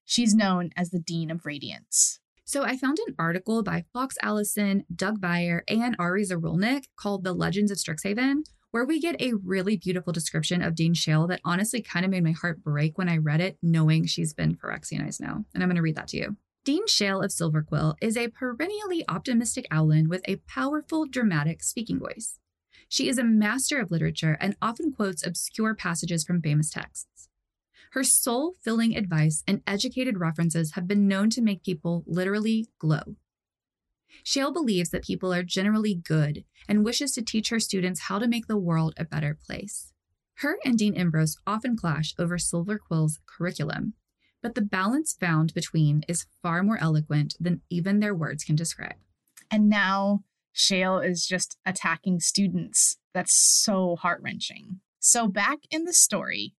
She's 0.05 0.35
known 0.35 0.69
as 0.77 0.91
the 0.91 0.99
Dean 0.99 1.31
of 1.31 1.45
Radiance. 1.45 2.19
So 2.45 2.63
I 2.63 2.77
found 2.77 2.99
an 3.07 3.15
article 3.17 3.63
by 3.63 3.85
Fox 3.91 4.15
Allison, 4.21 4.85
Doug 4.95 5.19
Beyer, 5.19 5.63
and 5.67 5.95
Ari 5.97 6.23
Zirulnik 6.23 6.83
called 6.95 7.23
The 7.23 7.33
Legends 7.33 7.71
of 7.71 7.79
Strixhaven, 7.79 8.43
where 8.75 8.83
we 8.83 8.99
get 8.99 9.21
a 9.21 9.31
really 9.45 9.77
beautiful 9.77 10.11
description 10.11 10.61
of 10.61 10.75
Dean 10.75 10.93
Shaile 10.93 11.29
that 11.29 11.39
honestly 11.45 11.81
kind 11.81 12.03
of 12.03 12.11
made 12.11 12.25
my 12.25 12.33
heart 12.33 12.61
break 12.61 12.97
when 12.97 13.07
I 13.07 13.15
read 13.15 13.39
it, 13.39 13.57
knowing 13.63 14.05
she's 14.05 14.33
been 14.33 14.57
Phyrexianized 14.57 15.21
now. 15.21 15.45
And 15.53 15.63
I'm 15.63 15.69
going 15.69 15.77
to 15.77 15.81
read 15.81 15.95
that 15.95 16.09
to 16.09 16.17
you. 16.17 16.35
Dean 16.65 16.85
Shaile 16.85 17.23
of 17.23 17.31
Silverquill 17.31 17.95
is 18.01 18.17
a 18.17 18.27
perennially 18.27 19.05
optimistic 19.07 19.65
owlin 19.71 20.09
with 20.09 20.23
a 20.27 20.41
powerful, 20.45 21.05
dramatic 21.05 21.63
speaking 21.63 21.99
voice. 21.99 22.37
She 22.89 23.07
is 23.07 23.17
a 23.17 23.23
master 23.23 23.79
of 23.79 23.91
literature 23.91 24.37
and 24.41 24.57
often 24.61 24.91
quotes 24.91 25.25
obscure 25.25 25.73
passages 25.73 26.25
from 26.25 26.41
famous 26.41 26.69
texts. 26.69 27.29
Her 27.91 28.03
soul 28.03 28.55
filling 28.61 28.97
advice 28.97 29.41
and 29.47 29.61
educated 29.65 30.19
references 30.19 30.73
have 30.73 30.85
been 30.85 31.07
known 31.07 31.29
to 31.29 31.41
make 31.41 31.63
people 31.63 32.03
literally 32.05 32.67
glow. 32.77 33.15
Shaile 34.23 34.53
believes 34.53 34.89
that 34.89 35.03
people 35.03 35.33
are 35.33 35.43
generally 35.43 35.95
good 35.95 36.45
and 36.67 36.85
wishes 36.85 37.11
to 37.13 37.21
teach 37.21 37.49
her 37.49 37.59
students 37.59 38.01
how 38.01 38.19
to 38.19 38.27
make 38.27 38.47
the 38.47 38.57
world 38.57 38.93
a 38.97 39.05
better 39.05 39.37
place. 39.45 39.91
Her 40.39 40.57
and 40.65 40.77
Dean 40.77 40.95
Embrose 40.95 41.37
often 41.47 41.77
clash 41.77 42.13
over 42.19 42.37
Silver 42.37 42.77
Quill's 42.77 43.19
curriculum, 43.25 43.93
but 44.41 44.55
the 44.55 44.61
balance 44.61 45.13
found 45.13 45.53
between 45.53 46.03
is 46.07 46.27
far 46.41 46.61
more 46.61 46.77
eloquent 46.77 47.35
than 47.39 47.61
even 47.69 47.99
their 47.99 48.13
words 48.13 48.43
can 48.43 48.55
describe. 48.55 48.97
And 49.49 49.69
now 49.69 50.23
Shaile 50.53 51.05
is 51.05 51.25
just 51.25 51.57
attacking 51.65 52.19
students. 52.19 52.97
That's 53.13 53.35
so 53.35 53.95
heart 53.95 54.21
wrenching. 54.21 54.81
So, 54.99 55.27
back 55.27 55.59
in 55.69 55.83
the 55.83 55.93
story, 55.93 56.53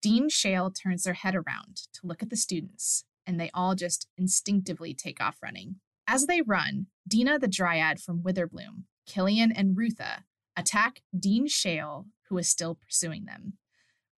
Dean 0.00 0.28
Shaile 0.28 0.74
turns 0.74 1.02
their 1.02 1.14
head 1.14 1.34
around 1.34 1.82
to 1.94 2.00
look 2.06 2.22
at 2.22 2.30
the 2.30 2.36
students, 2.36 3.04
and 3.26 3.38
they 3.38 3.50
all 3.52 3.74
just 3.74 4.06
instinctively 4.16 4.94
take 4.94 5.20
off 5.22 5.36
running. 5.42 5.76
As 6.12 6.26
they 6.26 6.42
run, 6.42 6.86
Dina 7.06 7.38
the 7.38 7.46
Dryad 7.46 8.00
from 8.00 8.20
Witherbloom, 8.24 8.82
Killian, 9.06 9.52
and 9.52 9.76
Rutha 9.76 10.24
attack 10.56 11.02
Dean 11.16 11.46
Shaile, 11.46 12.06
who 12.28 12.36
is 12.36 12.48
still 12.48 12.74
pursuing 12.74 13.26
them. 13.26 13.52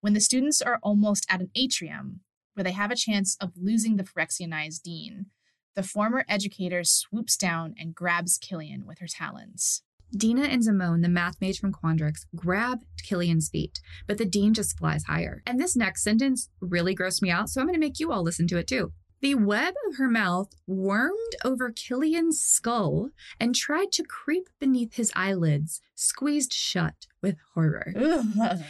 When 0.01 0.15
the 0.15 0.21
students 0.23 0.63
are 0.63 0.79
almost 0.83 1.27
at 1.29 1.43
an 1.43 1.51
atrium, 1.55 2.21
where 2.55 2.65
they 2.65 2.73
have 2.73 2.91
a 2.91 2.97
chance 2.97 3.37
of 3.43 3.53
losing 3.61 3.97
the 3.97 4.05
Phyrexianized 4.05 4.81
dean, 4.83 5.27
the 5.77 5.83
former 5.83 6.25
educator 6.31 6.83
swoops 6.83 7.37
down 7.37 7.75
and 7.79 7.95
grabs 7.95 8.39
Killian 8.39 8.87
with 8.87 9.01
her 9.01 9.07
talons. 9.07 9.83
Dina 10.17 10.45
and 10.45 10.63
Zimone, 10.63 11.03
the 11.03 11.11
math 11.11 11.43
mage 11.43 11.61
from 11.61 11.75
Quandrix, 11.75 12.25
grab 12.35 12.85
Killian's 13.07 13.51
feet, 13.51 13.81
but 14.07 14.17
the 14.17 14.25
dean 14.25 14.55
just 14.55 14.79
flies 14.79 15.05
higher. 15.05 15.43
And 15.47 15.61
this 15.61 15.77
next 15.77 16.05
sentence 16.05 16.49
really 16.59 16.97
grossed 16.97 17.21
me 17.21 17.31
out, 17.31 17.51
so 17.51 17.61
I'm 17.61 17.67
going 17.67 17.79
to 17.79 17.87
make 17.87 18.01
you 18.01 18.13
all 18.13 18.23
listen 18.23 18.47
to 18.47 18.57
it 18.57 18.67
too. 18.67 18.95
The 19.23 19.37
web 19.37 19.75
of 19.89 19.99
her 19.99 20.09
mouth 20.09 20.53
wormed 20.67 21.37
over 21.45 21.71
Killian's 21.71 22.43
skull 22.43 23.11
and 23.39 23.55
tried 23.55 23.93
to 23.93 24.03
creep 24.03 24.49
beneath 24.59 24.95
his 24.95 25.13
eyelids, 25.15 25.81
squeezed 25.95 26.53
shut 26.53 27.07
with 27.23 27.37
horror. 27.55 27.95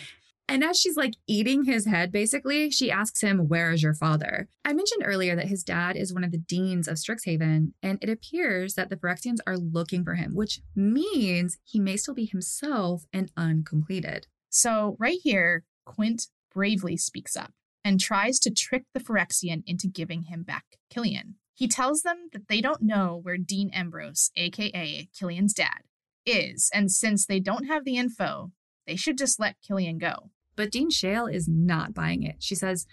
And 0.49 0.63
as 0.63 0.79
she's 0.79 0.99
like 0.99 1.15
eating 1.27 1.65
his 1.65 1.87
head, 1.87 2.13
basically, 2.13 2.71
she 2.71 2.91
asks 2.91 3.23
him, 3.23 3.49
Where 3.49 3.73
is 3.73 3.83
your 3.83 3.95
father? 3.95 4.49
I 4.67 4.75
mentioned 4.75 5.03
earlier 5.03 5.35
that 5.35 5.49
his 5.49 5.63
dad 5.63 5.97
is 5.97 6.13
one 6.13 6.25
of 6.25 6.31
the 6.31 6.37
deans 6.37 6.89
of 6.89 6.97
Strixhaven, 6.97 7.73
and 7.83 7.99
it 8.03 8.11
appears 8.11 8.75
that 8.75 8.91
the 8.91 8.97
Phyrexians 8.97 9.39
are 9.47 9.57
looking 9.57 10.05
for 10.05 10.17
him, 10.17 10.35
which 10.35 10.61
means 10.75 11.57
he 11.65 11.81
may 11.81 11.97
still 11.97 12.13
be 12.13 12.27
himself 12.27 13.05
and 13.15 13.33
uncompleted. 13.35 14.27
So, 14.51 14.97
right 14.99 15.21
here, 15.23 15.65
Quint 15.87 16.27
bravely 16.53 16.99
speaks 16.99 17.35
up 17.35 17.55
and 17.85 18.01
tries 18.01 18.39
to 18.41 18.51
trick 18.51 18.85
the 18.95 19.01
Phyrexian 19.01 19.63
into 19.67 19.87
giving 19.87 20.23
him 20.25 20.43
back 20.43 20.65
Killian. 20.91 21.37
He 21.55 21.69
tells 21.69 22.03
them 22.03 22.29
that 22.33 22.49
they 22.49 22.61
don't 22.61 22.83
know 22.83 23.21
where 23.23 23.37
Dean 23.37 23.71
Embrose, 23.73 24.31
aka 24.37 25.09
Killian's 25.19 25.55
dad, 25.55 25.83
is, 26.25 26.71
and 26.73 26.91
since 26.91 27.27
they 27.27 27.41
don't 27.41 27.67
have 27.67 27.85
the 27.85 27.97
info, 27.97 28.53
they 28.87 28.97
should 28.97 29.19
just 29.19 29.39
let 29.39 29.61
Killian 29.67 29.99
go. 29.99 30.31
But 30.57 30.71
Dean 30.71 30.91
Shaile 30.91 31.33
is 31.33 31.49
not 31.49 31.95
buying 31.95 32.23
it. 32.23 32.37
She 32.39 32.55
says, 32.55 32.87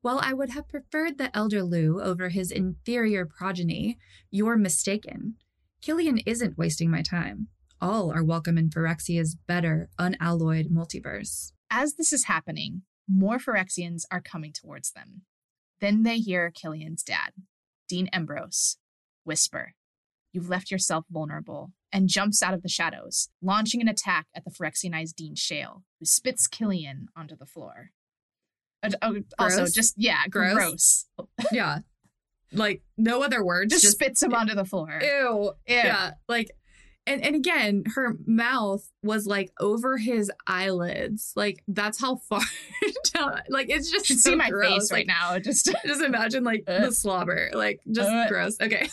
While 0.00 0.18
I 0.22 0.32
would 0.32 0.50
have 0.50 0.68
preferred 0.68 1.18
the 1.18 1.34
elder 1.36 1.62
Lou 1.62 2.00
over 2.00 2.28
his 2.28 2.50
inferior 2.50 3.26
progeny, 3.26 3.98
you're 4.30 4.56
mistaken. 4.56 5.34
Killian 5.82 6.18
isn't 6.26 6.58
wasting 6.58 6.90
my 6.90 7.02
time. 7.02 7.48
All 7.80 8.10
are 8.10 8.24
welcome 8.24 8.56
in 8.56 8.70
Phyrexia's 8.70 9.36
better, 9.46 9.88
unalloyed 9.98 10.68
multiverse. 10.72 11.52
As 11.70 11.94
this 11.94 12.12
is 12.12 12.24
happening, 12.24 12.82
more 13.08 13.38
Phyrexians 13.38 14.02
are 14.10 14.20
coming 14.20 14.52
towards 14.52 14.92
them. 14.92 15.22
Then 15.80 16.02
they 16.02 16.18
hear 16.18 16.50
Killian's 16.50 17.02
dad, 17.02 17.32
Dean 17.88 18.08
Embrose, 18.12 18.78
whisper, 19.24 19.74
You've 20.36 20.50
left 20.50 20.70
yourself 20.70 21.06
vulnerable, 21.10 21.72
and 21.90 22.10
jumps 22.10 22.42
out 22.42 22.52
of 22.52 22.62
the 22.62 22.68
shadows, 22.68 23.30
launching 23.40 23.80
an 23.80 23.88
attack 23.88 24.26
at 24.34 24.44
the 24.44 24.50
Phyrexianized 24.50 25.14
Dean 25.14 25.34
Shaile, 25.34 25.80
who 25.98 26.04
spits 26.04 26.46
Killian 26.46 27.06
onto 27.16 27.34
the 27.34 27.46
floor. 27.46 27.92
Uh, 28.82 28.90
oh, 29.00 29.20
also, 29.38 29.64
just, 29.64 29.94
yeah, 29.96 30.26
gross. 30.28 30.52
gross. 30.52 31.06
yeah. 31.52 31.78
Like, 32.52 32.82
no 32.98 33.22
other 33.22 33.42
words. 33.42 33.72
Just, 33.72 33.84
just 33.84 33.94
spits 33.94 34.22
him 34.22 34.34
onto 34.34 34.54
the 34.54 34.66
floor. 34.66 35.00
Ew. 35.00 35.52
Ew. 35.66 35.74
Yeah. 35.74 36.10
Like, 36.28 36.50
and, 37.06 37.24
and 37.24 37.36
again, 37.36 37.84
her 37.94 38.16
mouth 38.26 38.90
was 39.02 39.26
like 39.26 39.52
over 39.60 39.96
his 39.96 40.30
eyelids. 40.46 41.32
Like 41.36 41.62
that's 41.68 42.00
how 42.00 42.16
far 42.16 42.40
down. 43.14 43.42
Like 43.48 43.70
it's 43.70 43.90
just 43.90 44.06
so 44.06 44.14
see 44.14 44.34
my 44.34 44.50
gross. 44.50 44.72
face 44.72 44.92
right 44.92 45.06
now. 45.06 45.38
Just 45.38 45.66
just 45.86 46.02
imagine 46.02 46.42
like 46.42 46.64
uh, 46.66 46.80
the 46.86 46.92
slobber. 46.92 47.50
Like 47.54 47.80
just 47.90 48.10
uh, 48.10 48.28
gross. 48.28 48.56
Okay. 48.60 48.88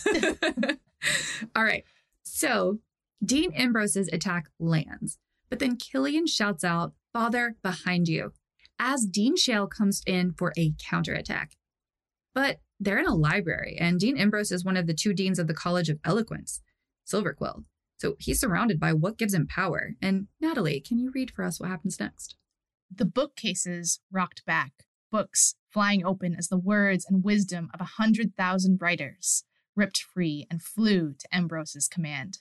All 1.55 1.63
right. 1.63 1.83
So 2.23 2.79
Dean 3.25 3.51
Embrose's 3.53 4.09
attack 4.13 4.45
lands, 4.59 5.17
but 5.49 5.59
then 5.59 5.75
Killian 5.75 6.27
shouts 6.27 6.63
out, 6.63 6.93
Father, 7.13 7.55
behind 7.63 8.07
you, 8.07 8.33
as 8.79 9.05
Dean 9.05 9.35
Shaile 9.35 9.69
comes 9.69 10.03
in 10.05 10.33
for 10.33 10.53
a 10.57 10.73
counterattack. 10.77 11.53
But 12.35 12.59
they're 12.79 12.99
in 12.99 13.07
a 13.07 13.15
library, 13.15 13.77
and 13.79 13.99
Dean 13.99 14.17
Embrose 14.17 14.51
is 14.51 14.65
one 14.65 14.77
of 14.77 14.87
the 14.87 14.93
two 14.93 15.13
deans 15.13 15.39
of 15.39 15.47
the 15.47 15.53
College 15.53 15.89
of 15.89 15.99
Eloquence, 16.03 16.61
Silverquill. 17.07 17.63
So 17.97 18.15
he's 18.19 18.39
surrounded 18.39 18.79
by 18.79 18.93
what 18.93 19.17
gives 19.17 19.33
him 19.33 19.47
power. 19.47 19.91
And 20.01 20.27
Natalie, 20.41 20.81
can 20.81 20.99
you 20.99 21.11
read 21.13 21.31
for 21.31 21.43
us 21.43 21.59
what 21.59 21.69
happens 21.69 21.99
next? 21.99 22.35
The 22.93 23.05
bookcases 23.05 23.99
rocked 24.11 24.45
back, 24.45 24.85
books 25.11 25.55
flying 25.71 26.05
open 26.05 26.35
as 26.35 26.49
the 26.49 26.57
words 26.57 27.05
and 27.09 27.23
wisdom 27.23 27.69
of 27.73 27.81
a 27.81 27.95
hundred 27.97 28.35
thousand 28.35 28.79
writers 28.81 29.43
ripped 29.75 29.99
free 29.99 30.45
and 30.51 30.61
flew 30.61 31.13
to 31.13 31.27
Embrose's 31.35 31.87
command. 31.87 32.39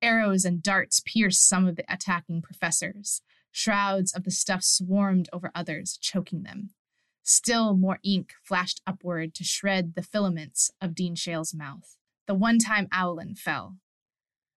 Arrows 0.00 0.44
and 0.44 0.62
darts 0.62 1.00
pierced 1.00 1.48
some 1.48 1.66
of 1.66 1.76
the 1.76 1.84
attacking 1.92 2.42
professors. 2.42 3.22
Shrouds 3.50 4.12
of 4.12 4.24
the 4.24 4.30
stuff 4.30 4.62
swarmed 4.62 5.28
over 5.32 5.50
others, 5.54 5.98
choking 6.00 6.42
them. 6.42 6.70
Still 7.22 7.76
more 7.76 7.98
ink 8.02 8.32
flashed 8.42 8.80
upward 8.86 9.34
to 9.34 9.44
shred 9.44 9.94
the 9.94 10.02
filaments 10.02 10.70
of 10.80 10.94
Dean 10.94 11.14
Shaile's 11.14 11.54
mouth. 11.54 11.96
The 12.26 12.34
one 12.34 12.58
time 12.58 12.88
Owlin 12.92 13.34
fell. 13.34 13.76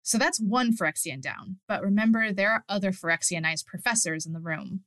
So 0.05 0.19
that's 0.19 0.39
one 0.39 0.71
Phyrexian 0.71 1.19
down, 1.19 1.57
but 1.67 1.81
remember 1.81 2.31
there 2.31 2.51
are 2.51 2.63
other 2.69 2.91
Phyrexianized 2.91 3.65
professors 3.65 4.27
in 4.27 4.33
the 4.33 4.39
room. 4.39 4.81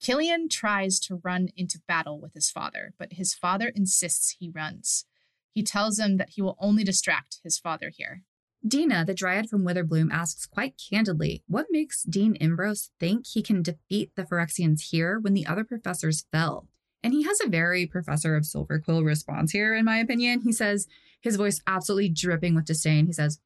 Killian 0.00 0.48
tries 0.48 0.98
to 1.00 1.20
run 1.22 1.48
into 1.54 1.82
battle 1.86 2.18
with 2.18 2.32
his 2.32 2.50
father, 2.50 2.94
but 2.98 3.12
his 3.12 3.34
father 3.34 3.70
insists 3.74 4.36
he 4.38 4.48
runs. 4.48 5.04
He 5.52 5.62
tells 5.62 5.98
him 5.98 6.16
that 6.16 6.30
he 6.30 6.42
will 6.42 6.56
only 6.58 6.84
distract 6.84 7.40
his 7.44 7.58
father 7.58 7.92
here. 7.94 8.22
Dina, 8.66 9.04
the 9.04 9.12
dryad 9.12 9.50
from 9.50 9.62
Witherbloom, 9.62 10.10
asks 10.10 10.46
quite 10.46 10.80
candidly 10.90 11.42
what 11.46 11.66
makes 11.68 12.02
Dean 12.04 12.34
Embrose 12.36 12.92
think 12.98 13.26
he 13.26 13.42
can 13.42 13.62
defeat 13.62 14.12
the 14.16 14.24
Phyrexians 14.24 14.88
here 14.90 15.20
when 15.20 15.34
the 15.34 15.46
other 15.46 15.64
professors 15.64 16.24
fell. 16.32 16.66
And 17.02 17.12
he 17.12 17.24
has 17.24 17.42
a 17.42 17.48
very 17.48 17.84
Professor 17.84 18.36
of 18.36 18.44
Silverquill 18.44 19.04
response 19.04 19.52
here, 19.52 19.74
in 19.74 19.84
my 19.84 19.98
opinion. 19.98 20.40
He 20.40 20.52
says, 20.52 20.86
his 21.20 21.36
voice 21.36 21.60
absolutely 21.66 22.08
dripping 22.08 22.54
with 22.54 22.64
disdain, 22.64 23.04
he 23.04 23.12
says, 23.12 23.38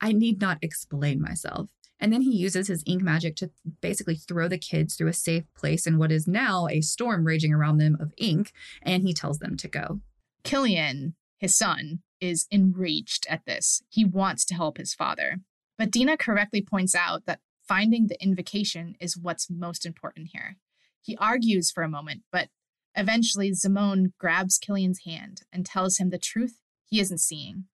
I 0.00 0.12
need 0.12 0.40
not 0.40 0.58
explain 0.62 1.20
myself. 1.20 1.68
And 2.00 2.12
then 2.12 2.22
he 2.22 2.34
uses 2.34 2.68
his 2.68 2.82
ink 2.86 3.02
magic 3.02 3.36
to 3.36 3.50
basically 3.82 4.16
throw 4.16 4.48
the 4.48 4.58
kids 4.58 4.94
through 4.94 5.08
a 5.08 5.12
safe 5.12 5.44
place 5.54 5.86
in 5.86 5.98
what 5.98 6.10
is 6.10 6.26
now 6.26 6.66
a 6.68 6.80
storm 6.80 7.26
raging 7.26 7.52
around 7.52 7.76
them 7.76 7.98
of 8.00 8.14
ink, 8.16 8.52
and 8.82 9.02
he 9.02 9.12
tells 9.12 9.38
them 9.38 9.56
to 9.58 9.68
go. 9.68 10.00
Killian, 10.42 11.14
his 11.38 11.56
son, 11.56 12.00
is 12.20 12.46
enraged 12.50 13.26
at 13.28 13.44
this. 13.44 13.82
He 13.90 14.04
wants 14.04 14.46
to 14.46 14.54
help 14.54 14.78
his 14.78 14.94
father. 14.94 15.40
But 15.76 15.90
Dina 15.90 16.16
correctly 16.16 16.62
points 16.62 16.94
out 16.94 17.26
that 17.26 17.40
finding 17.68 18.06
the 18.06 18.22
invocation 18.22 18.94
is 18.98 19.16
what's 19.16 19.50
most 19.50 19.84
important 19.84 20.30
here. 20.32 20.56
He 21.02 21.16
argues 21.18 21.70
for 21.70 21.82
a 21.82 21.88
moment, 21.88 22.22
but 22.32 22.48
eventually 22.94 23.52
Zimone 23.52 24.12
grabs 24.18 24.58
Killian's 24.58 25.04
hand 25.04 25.42
and 25.52 25.64
tells 25.64 25.98
him 25.98 26.10
the 26.10 26.18
truth 26.18 26.58
he 26.86 27.00
isn't 27.00 27.20
seeing 27.20 27.64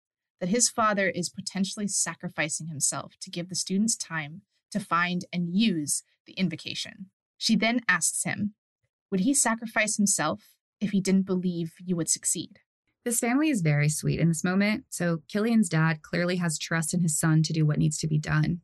that 0.41 0.49
his 0.49 0.69
father 0.69 1.09
is 1.09 1.29
potentially 1.29 1.89
sacrificing 1.89 2.69
himself 2.69 3.15
to 3.21 3.31
give 3.31 3.49
the 3.49 3.55
students 3.55 3.97
time 3.97 4.43
to 4.71 4.81
find 4.81 5.25
and 5.33 5.55
use 5.55 6.03
the 6.27 6.35
invocation. 6.35 7.07
She 7.39 7.57
then 7.57 7.81
asks 7.89 8.25
him, 8.25 8.55
Would 9.11 9.21
he 9.21 9.35
sacrifice 9.35 9.97
himself 9.97 10.43
if 10.81 10.91
he 10.91 11.01
didn't 11.01 11.27
believe 11.27 11.75
you 11.85 11.97
would 11.97 12.11
succeed? 12.11 12.61
This 13.05 13.21
family 13.21 13.51
is 13.51 13.61
very 13.61 13.89
sweet 13.89 14.19
in 14.19 14.29
this 14.29 14.43
moment, 14.43 14.87
so 14.91 15.23
Killian's 15.29 15.69
dad 15.69 16.03
clearly 16.03 16.37
has 16.37 16.59
trust 16.59 16.93
in 16.93 17.01
his 17.01 17.19
son 17.19 17.43
to 17.45 17.53
do 17.53 17.65
what 17.65 17.79
needs 17.79 17.99
to 17.99 18.09
be 18.09 18.19
done. 18.19 18.63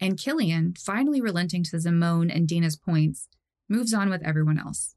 And 0.00 0.18
Killian, 0.18 0.74
finally 0.74 1.20
relenting 1.20 1.64
to 1.64 1.76
Zimone 1.76 2.34
and 2.34 2.46
Dina's 2.46 2.76
points, 2.76 3.28
moves 3.68 3.94
on 3.94 4.10
with 4.10 4.22
everyone 4.22 4.58
else. 4.58 4.94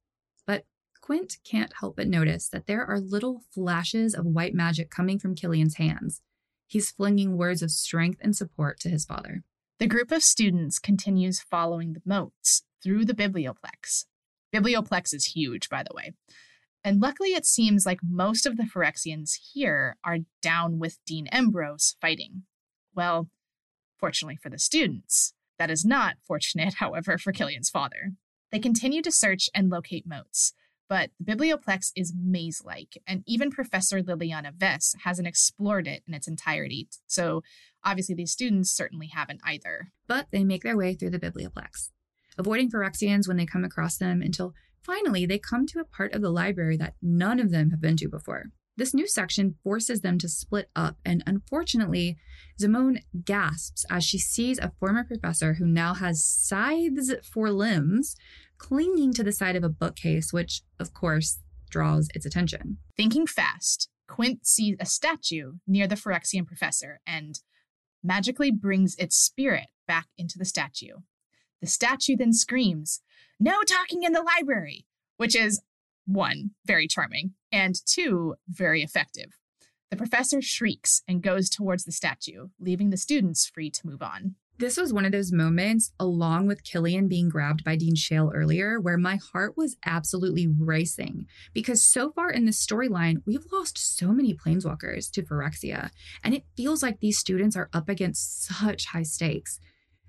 Quint 1.07 1.37
can't 1.45 1.71
help 1.79 1.95
but 1.95 2.09
notice 2.09 2.49
that 2.49 2.67
there 2.67 2.85
are 2.85 2.99
little 2.99 3.39
flashes 3.53 4.13
of 4.13 4.25
white 4.25 4.53
magic 4.53 4.89
coming 4.89 5.17
from 5.17 5.35
Killian's 5.35 5.75
hands. 5.75 6.21
He's 6.65 6.91
flinging 6.91 7.37
words 7.37 7.61
of 7.61 7.71
strength 7.71 8.19
and 8.21 8.35
support 8.35 8.77
to 8.81 8.89
his 8.89 9.05
father. 9.05 9.45
The 9.79 9.87
group 9.87 10.11
of 10.11 10.21
students 10.21 10.79
continues 10.79 11.39
following 11.39 11.93
the 11.93 12.01
moats 12.05 12.63
through 12.83 13.05
the 13.05 13.13
biblioplex. 13.13 14.03
Biblioplex 14.53 15.13
is 15.13 15.27
huge, 15.27 15.69
by 15.69 15.81
the 15.81 15.95
way. 15.95 16.11
And 16.83 16.99
luckily, 16.99 17.29
it 17.29 17.45
seems 17.45 17.85
like 17.85 17.99
most 18.03 18.45
of 18.45 18.57
the 18.57 18.63
Phyrexians 18.63 19.39
here 19.53 19.95
are 20.03 20.17
down 20.41 20.77
with 20.77 20.99
Dean 21.05 21.27
Embrose 21.27 21.95
fighting. 22.01 22.43
Well, 22.93 23.29
fortunately 23.97 24.35
for 24.35 24.49
the 24.49 24.59
students. 24.59 25.33
That 25.57 25.71
is 25.71 25.85
not 25.85 26.15
fortunate, 26.27 26.73
however, 26.79 27.17
for 27.17 27.31
Killian's 27.31 27.69
father. 27.69 28.11
They 28.51 28.59
continue 28.59 29.01
to 29.03 29.11
search 29.11 29.49
and 29.55 29.69
locate 29.69 30.05
moats, 30.05 30.53
but 30.89 31.11
the 31.19 31.35
Biblioplex 31.35 31.91
is 31.95 32.13
maze 32.17 32.61
like, 32.63 32.97
and 33.05 33.23
even 33.27 33.51
Professor 33.51 34.01
Liliana 34.01 34.53
Vess 34.53 34.95
hasn't 35.03 35.27
explored 35.27 35.87
it 35.87 36.03
in 36.07 36.13
its 36.13 36.27
entirety. 36.27 36.87
So 37.07 37.43
obviously, 37.83 38.15
these 38.15 38.31
students 38.31 38.71
certainly 38.71 39.07
haven't 39.07 39.41
either. 39.43 39.91
But 40.07 40.27
they 40.31 40.43
make 40.43 40.63
their 40.63 40.77
way 40.77 40.93
through 40.93 41.11
the 41.11 41.19
Biblioplex, 41.19 41.89
avoiding 42.37 42.71
Phyrexians 42.71 43.27
when 43.27 43.37
they 43.37 43.45
come 43.45 43.65
across 43.65 43.97
them 43.97 44.21
until 44.21 44.53
finally 44.81 45.25
they 45.25 45.39
come 45.39 45.65
to 45.67 45.79
a 45.79 45.85
part 45.85 46.13
of 46.13 46.21
the 46.21 46.29
library 46.29 46.77
that 46.77 46.95
none 47.01 47.39
of 47.39 47.51
them 47.51 47.71
have 47.71 47.81
been 47.81 47.97
to 47.97 48.07
before. 48.07 48.45
This 48.77 48.93
new 48.93 49.07
section 49.07 49.55
forces 49.63 50.01
them 50.01 50.19
to 50.19 50.29
split 50.29 50.69
up, 50.75 50.97
and 51.03 51.23
unfortunately, 51.25 52.15
Zimone 52.61 52.99
gasps 53.25 53.85
as 53.89 54.03
she 54.03 54.19
sees 54.19 54.59
a 54.59 54.71
former 54.79 55.03
professor 55.03 55.55
who 55.55 55.65
now 55.65 55.95
has 55.95 56.23
scythes 56.23 57.11
for 57.23 57.49
limbs 57.49 58.15
clinging 58.57 59.13
to 59.13 59.23
the 59.23 59.31
side 59.31 59.55
of 59.55 59.63
a 59.63 59.69
bookcase, 59.69 60.33
which, 60.33 60.61
of 60.79 60.93
course, 60.93 61.39
draws 61.69 62.09
its 62.13 62.25
attention. 62.25 62.77
Thinking 62.95 63.27
fast, 63.27 63.89
Quint 64.07 64.45
sees 64.45 64.77
a 64.79 64.85
statue 64.85 65.53
near 65.67 65.87
the 65.87 65.95
Phyrexian 65.95 66.45
professor 66.45 66.99
and 67.05 67.39
magically 68.03 68.51
brings 68.51 68.95
its 68.95 69.17
spirit 69.17 69.67
back 69.87 70.07
into 70.17 70.37
the 70.37 70.45
statue. 70.45 70.97
The 71.61 71.67
statue 71.67 72.15
then 72.15 72.33
screams, 72.33 73.01
No 73.39 73.61
talking 73.63 74.03
in 74.03 74.13
the 74.13 74.21
library, 74.21 74.85
which 75.17 75.35
is 75.35 75.61
one, 76.05 76.51
very 76.65 76.87
charming, 76.87 77.33
and 77.51 77.75
two, 77.85 78.35
very 78.47 78.81
effective. 78.81 79.37
The 79.89 79.97
professor 79.97 80.41
shrieks 80.41 81.01
and 81.07 81.21
goes 81.21 81.49
towards 81.49 81.85
the 81.85 81.91
statue, 81.91 82.47
leaving 82.59 82.89
the 82.89 82.97
students 82.97 83.47
free 83.47 83.69
to 83.71 83.87
move 83.87 84.01
on. 84.01 84.35
This 84.59 84.75
was 84.75 84.91
one 84.91 85.05
of 85.05 85.11
those 85.11 85.31
moments, 85.31 85.91
along 85.99 86.47
with 86.47 86.63
Killian 86.63 87.07
being 87.07 87.29
grabbed 87.29 87.63
by 87.63 87.75
Dean 87.75 87.93
Shaile 87.93 88.31
earlier, 88.33 88.79
where 88.79 88.97
my 88.97 89.17
heart 89.17 89.55
was 89.55 89.77
absolutely 89.85 90.47
racing. 90.47 91.27
Because 91.53 91.83
so 91.83 92.09
far 92.09 92.31
in 92.31 92.45
this 92.45 92.65
storyline, 92.65 93.21
we've 93.27 93.45
lost 93.51 93.77
so 93.77 94.11
many 94.11 94.33
planeswalkers 94.33 95.11
to 95.11 95.21
Phyrexia, 95.21 95.91
and 96.23 96.33
it 96.33 96.45
feels 96.55 96.81
like 96.81 96.99
these 96.99 97.19
students 97.19 97.55
are 97.55 97.69
up 97.71 97.87
against 97.87 98.45
such 98.45 98.87
high 98.87 99.03
stakes. 99.03 99.59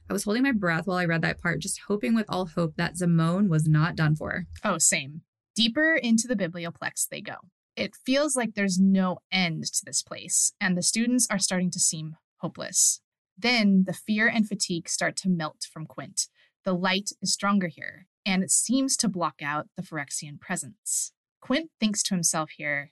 I 0.09 0.15
was 0.15 0.25
holding 0.25 0.45
my 0.45 0.53
breath 0.53 0.87
while 0.87 0.97
I 0.97 1.05
read 1.05 1.21
that 1.21 1.43
part, 1.43 1.61
just 1.61 1.83
hoping 1.87 2.15
with 2.15 2.27
all 2.31 2.47
hope 2.47 2.77
that 2.77 2.95
Zimone 2.95 3.51
was 3.51 3.69
not 3.69 3.97
done 3.97 4.17
for. 4.17 4.47
Oh, 4.65 4.79
same. 4.79 5.21
Deeper 5.55 5.97
into 5.97 6.27
the 6.27 6.37
biblioplex 6.37 7.07
they 7.11 7.21
go. 7.21 7.35
It 7.77 7.95
feels 8.07 8.35
like 8.35 8.55
there's 8.55 8.79
no 8.79 9.19
end 9.31 9.65
to 9.65 9.85
this 9.85 10.03
place, 10.03 10.55
and 10.59 10.75
the 10.75 10.83
students 10.83 11.29
are 11.31 11.39
starting 11.39 11.71
to 11.73 11.79
seem 11.79 12.17
hopeless. 12.39 13.03
Then 13.39 13.85
the 13.87 13.93
fear 13.93 14.27
and 14.27 14.49
fatigue 14.49 14.89
start 14.89 15.17
to 15.19 15.29
melt 15.29 15.67
from 15.73 15.87
Quint. 15.87 16.27
The 16.65 16.73
light 16.73 17.11
is 17.23 17.33
stronger 17.33 17.69
here, 17.69 18.07
and 18.27 18.43
it 18.43 18.51
seems 18.51 18.97
to 18.99 19.09
block 19.09 19.37
out 19.43 19.69
the 19.77 19.83
Phyrexian 19.83 20.41
presence. 20.41 21.13
Quint 21.41 21.71
thinks 21.79 22.03
to 22.05 22.15
himself 22.15 22.51
here, 22.57 22.91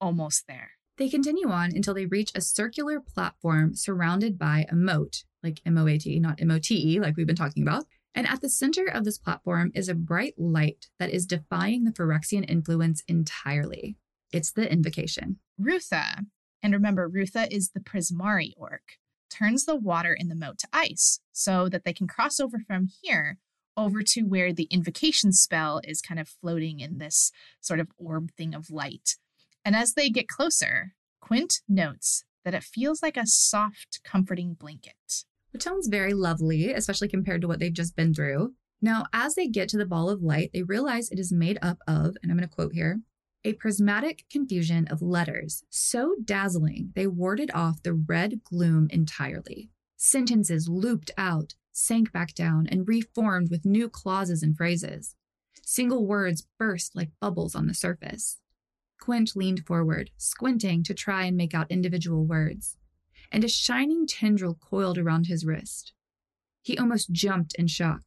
almost 0.00 0.44
there. 0.46 0.72
They 0.98 1.08
continue 1.08 1.50
on 1.50 1.74
until 1.74 1.94
they 1.94 2.06
reach 2.06 2.32
a 2.34 2.40
circular 2.40 3.00
platform 3.00 3.74
surrounded 3.74 4.38
by 4.38 4.66
a 4.70 4.74
moat, 4.74 5.24
like 5.42 5.60
M 5.64 5.78
O 5.78 5.86
A 5.86 5.98
T, 5.98 6.18
not 6.20 6.40
M 6.40 6.50
O 6.50 6.58
T 6.58 6.94
E, 6.94 7.00
like 7.00 7.16
we've 7.16 7.26
been 7.26 7.36
talking 7.36 7.62
about. 7.62 7.84
And 8.14 8.26
at 8.26 8.40
the 8.40 8.48
center 8.48 8.86
of 8.86 9.04
this 9.04 9.18
platform 9.18 9.72
is 9.74 9.88
a 9.88 9.94
bright 9.94 10.34
light 10.38 10.86
that 10.98 11.10
is 11.10 11.26
defying 11.26 11.84
the 11.84 11.90
Phyrexian 11.90 12.48
influence 12.48 13.02
entirely. 13.08 13.96
It's 14.32 14.52
the 14.52 14.70
invocation. 14.70 15.38
Rutha, 15.60 16.24
and 16.62 16.72
remember, 16.72 17.08
Rutha 17.08 17.46
is 17.50 17.70
the 17.70 17.80
Prismari 17.80 18.52
orc, 18.56 18.82
turns 19.30 19.64
the 19.64 19.76
water 19.76 20.14
in 20.14 20.28
the 20.28 20.34
moat 20.34 20.58
to 20.58 20.68
ice 20.72 21.20
so 21.32 21.68
that 21.68 21.84
they 21.84 21.92
can 21.92 22.06
cross 22.06 22.40
over 22.40 22.58
from 22.58 22.88
here 23.02 23.38
over 23.76 24.02
to 24.02 24.22
where 24.22 24.52
the 24.52 24.68
invocation 24.70 25.32
spell 25.32 25.80
is 25.84 26.00
kind 26.00 26.18
of 26.18 26.28
floating 26.28 26.80
in 26.80 26.98
this 26.98 27.30
sort 27.60 27.80
of 27.80 27.88
orb 27.98 28.30
thing 28.32 28.54
of 28.54 28.70
light. 28.70 29.16
And 29.64 29.76
as 29.76 29.94
they 29.94 30.08
get 30.08 30.28
closer, 30.28 30.94
Quint 31.26 31.60
notes 31.68 32.22
that 32.44 32.54
it 32.54 32.62
feels 32.62 33.02
like 33.02 33.16
a 33.16 33.26
soft, 33.26 34.00
comforting 34.04 34.54
blanket. 34.54 35.24
Which 35.52 35.64
sounds 35.64 35.88
very 35.88 36.14
lovely, 36.14 36.72
especially 36.72 37.08
compared 37.08 37.40
to 37.40 37.48
what 37.48 37.58
they've 37.58 37.72
just 37.72 37.96
been 37.96 38.14
through. 38.14 38.52
Now, 38.80 39.06
as 39.12 39.34
they 39.34 39.48
get 39.48 39.68
to 39.70 39.76
the 39.76 39.86
ball 39.86 40.08
of 40.08 40.22
light, 40.22 40.50
they 40.52 40.62
realize 40.62 41.10
it 41.10 41.18
is 41.18 41.32
made 41.32 41.58
up 41.62 41.78
of, 41.88 42.16
and 42.22 42.30
I'm 42.30 42.36
going 42.36 42.48
to 42.48 42.54
quote 42.54 42.74
here, 42.74 43.00
a 43.46 43.52
prismatic 43.52 44.24
confusion 44.28 44.88
of 44.88 45.00
letters 45.00 45.62
so 45.70 46.16
dazzling 46.24 46.90
they 46.96 47.06
warded 47.06 47.48
off 47.54 47.80
the 47.80 47.94
red 47.94 48.42
gloom 48.42 48.88
entirely. 48.90 49.70
Sentences 49.96 50.68
looped 50.68 51.12
out, 51.16 51.54
sank 51.70 52.10
back 52.10 52.34
down, 52.34 52.66
and 52.66 52.88
reformed 52.88 53.48
with 53.48 53.64
new 53.64 53.88
clauses 53.88 54.42
and 54.42 54.56
phrases. 54.56 55.14
Single 55.64 56.04
words 56.04 56.48
burst 56.58 56.96
like 56.96 57.12
bubbles 57.20 57.54
on 57.54 57.68
the 57.68 57.74
surface. 57.74 58.40
Quint 59.00 59.36
leaned 59.36 59.64
forward, 59.64 60.10
squinting 60.16 60.82
to 60.82 60.92
try 60.92 61.24
and 61.24 61.36
make 61.36 61.54
out 61.54 61.70
individual 61.70 62.24
words, 62.24 62.76
and 63.30 63.44
a 63.44 63.48
shining 63.48 64.08
tendril 64.08 64.58
coiled 64.60 64.98
around 64.98 65.26
his 65.28 65.46
wrist. 65.46 65.92
He 66.62 66.76
almost 66.76 67.12
jumped 67.12 67.54
in 67.54 67.68
shock. 67.68 68.02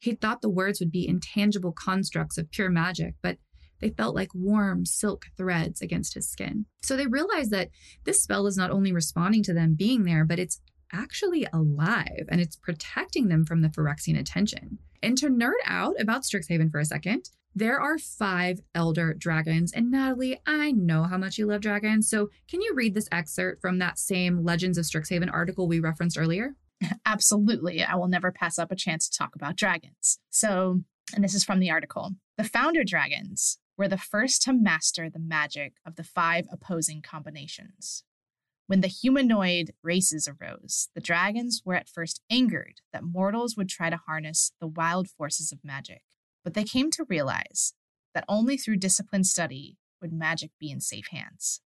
He'd 0.00 0.20
thought 0.20 0.42
the 0.42 0.50
words 0.50 0.80
would 0.80 0.90
be 0.90 1.06
intangible 1.06 1.72
constructs 1.72 2.36
of 2.36 2.50
pure 2.50 2.68
magic, 2.68 3.14
but 3.22 3.38
they 3.80 3.90
felt 3.90 4.14
like 4.14 4.34
warm 4.34 4.84
silk 4.84 5.26
threads 5.36 5.80
against 5.80 6.14
his 6.14 6.28
skin. 6.28 6.66
So 6.82 6.96
they 6.96 7.06
realized 7.06 7.50
that 7.50 7.70
this 8.04 8.22
spell 8.22 8.46
is 8.46 8.56
not 8.56 8.70
only 8.70 8.92
responding 8.92 9.42
to 9.44 9.54
them 9.54 9.74
being 9.74 10.04
there, 10.04 10.24
but 10.24 10.38
it's 10.38 10.60
actually 10.92 11.46
alive 11.52 12.26
and 12.28 12.40
it's 12.40 12.56
protecting 12.56 13.28
them 13.28 13.44
from 13.44 13.62
the 13.62 13.68
Phyrexian 13.68 14.18
attention. 14.18 14.78
And 15.02 15.18
to 15.18 15.28
nerd 15.28 15.52
out 15.64 16.00
about 16.00 16.22
Strixhaven 16.22 16.70
for 16.70 16.80
a 16.80 16.84
second, 16.84 17.30
there 17.54 17.80
are 17.80 17.98
five 17.98 18.60
elder 18.74 19.14
dragons. 19.14 19.72
And 19.72 19.90
Natalie, 19.90 20.40
I 20.46 20.72
know 20.72 21.04
how 21.04 21.16
much 21.16 21.38
you 21.38 21.46
love 21.46 21.62
dragons. 21.62 22.08
So 22.08 22.28
can 22.48 22.60
you 22.60 22.74
read 22.74 22.94
this 22.94 23.08
excerpt 23.10 23.62
from 23.62 23.78
that 23.78 23.98
same 23.98 24.44
Legends 24.44 24.76
of 24.78 24.84
Strixhaven 24.84 25.32
article 25.32 25.66
we 25.66 25.80
referenced 25.80 26.18
earlier? 26.18 26.54
Absolutely. 27.06 27.82
I 27.82 27.94
will 27.94 28.08
never 28.08 28.30
pass 28.30 28.58
up 28.58 28.70
a 28.70 28.76
chance 28.76 29.08
to 29.08 29.18
talk 29.18 29.34
about 29.34 29.56
dragons. 29.56 30.18
So, 30.28 30.82
and 31.14 31.24
this 31.24 31.34
is 31.34 31.44
from 31.44 31.60
the 31.60 31.70
article 31.70 32.12
The 32.36 32.44
founder 32.44 32.84
dragons 32.84 33.58
were 33.76 33.88
the 33.88 33.98
first 33.98 34.42
to 34.42 34.52
master 34.52 35.10
the 35.10 35.18
magic 35.18 35.74
of 35.84 35.96
the 35.96 36.04
five 36.04 36.46
opposing 36.50 37.02
combinations. 37.02 38.04
When 38.66 38.80
the 38.80 38.88
humanoid 38.88 39.72
races 39.82 40.28
arose, 40.28 40.88
the 40.94 41.00
dragons 41.00 41.62
were 41.64 41.76
at 41.76 41.88
first 41.88 42.20
angered 42.30 42.80
that 42.92 43.04
mortals 43.04 43.56
would 43.56 43.68
try 43.68 43.90
to 43.90 43.96
harness 43.96 44.52
the 44.60 44.66
wild 44.66 45.08
forces 45.08 45.52
of 45.52 45.64
magic, 45.64 46.02
but 46.42 46.54
they 46.54 46.64
came 46.64 46.90
to 46.92 47.06
realize 47.08 47.74
that 48.12 48.24
only 48.28 48.56
through 48.56 48.78
disciplined 48.78 49.26
study 49.26 49.76
would 50.00 50.12
magic 50.12 50.50
be 50.58 50.70
in 50.70 50.80
safe 50.80 51.08
hands. 51.10 51.60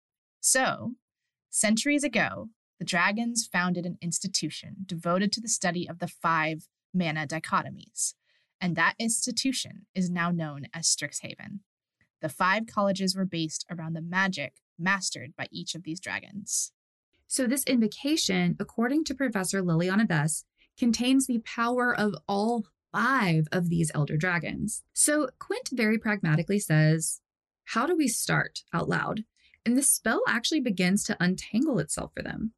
So, 0.40 0.92
centuries 1.50 2.04
ago, 2.04 2.48
the 2.78 2.84
dragons 2.84 3.48
founded 3.50 3.84
an 3.84 3.98
institution 4.00 4.76
devoted 4.86 5.32
to 5.32 5.40
the 5.40 5.48
study 5.48 5.88
of 5.88 5.98
the 5.98 6.08
five 6.08 6.68
mana 6.94 7.26
dichotomies, 7.26 8.14
and 8.60 8.74
that 8.76 8.94
institution 8.98 9.86
is 9.94 10.08
now 10.08 10.30
known 10.30 10.66
as 10.72 10.86
Strixhaven. 10.86 11.60
The 12.26 12.32
five 12.32 12.66
colleges 12.66 13.14
were 13.14 13.24
based 13.24 13.64
around 13.70 13.92
the 13.92 14.02
magic 14.02 14.54
mastered 14.76 15.36
by 15.38 15.46
each 15.52 15.76
of 15.76 15.84
these 15.84 16.00
dragons. 16.00 16.72
So, 17.28 17.46
this 17.46 17.62
invocation, 17.62 18.56
according 18.58 19.04
to 19.04 19.14
Professor 19.14 19.62
Liliana 19.62 20.08
Vess, 20.08 20.42
contains 20.76 21.28
the 21.28 21.38
power 21.44 21.96
of 21.96 22.16
all 22.26 22.64
five 22.90 23.46
of 23.52 23.68
these 23.68 23.92
elder 23.94 24.16
dragons. 24.16 24.82
So, 24.92 25.28
Quint 25.38 25.68
very 25.70 25.98
pragmatically 25.98 26.58
says, 26.58 27.20
How 27.66 27.86
do 27.86 27.96
we 27.96 28.08
start 28.08 28.64
out 28.74 28.88
loud? 28.88 29.22
And 29.64 29.78
the 29.78 29.82
spell 29.82 30.22
actually 30.26 30.62
begins 30.62 31.04
to 31.04 31.16
untangle 31.20 31.78
itself 31.78 32.10
for 32.12 32.24
them. 32.24 32.54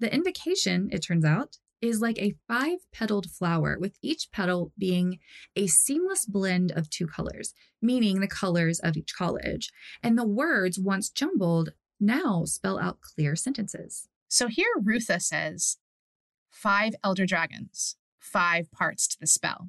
The 0.00 0.12
invocation, 0.12 0.88
it 0.90 1.04
turns 1.04 1.24
out, 1.24 1.58
is 1.80 2.00
like 2.00 2.18
a 2.18 2.34
five 2.48 2.78
petaled 2.92 3.30
flower, 3.30 3.76
with 3.78 3.98
each 4.02 4.30
petal 4.32 4.72
being 4.78 5.18
a 5.54 5.66
seamless 5.66 6.24
blend 6.26 6.72
of 6.72 6.90
two 6.90 7.06
colors, 7.06 7.52
meaning 7.82 8.20
the 8.20 8.28
colors 8.28 8.80
of 8.80 8.96
each 8.96 9.14
college. 9.16 9.70
And 10.02 10.18
the 10.18 10.26
words, 10.26 10.78
once 10.78 11.10
jumbled, 11.10 11.70
now 12.00 12.44
spell 12.44 12.78
out 12.78 13.00
clear 13.00 13.36
sentences. 13.36 14.08
So 14.28 14.48
here 14.48 14.66
Rutha 14.82 15.20
says, 15.20 15.78
five 16.50 16.94
elder 17.04 17.26
dragons, 17.26 17.96
five 18.18 18.70
parts 18.72 19.06
to 19.08 19.16
the 19.20 19.26
spell. 19.26 19.68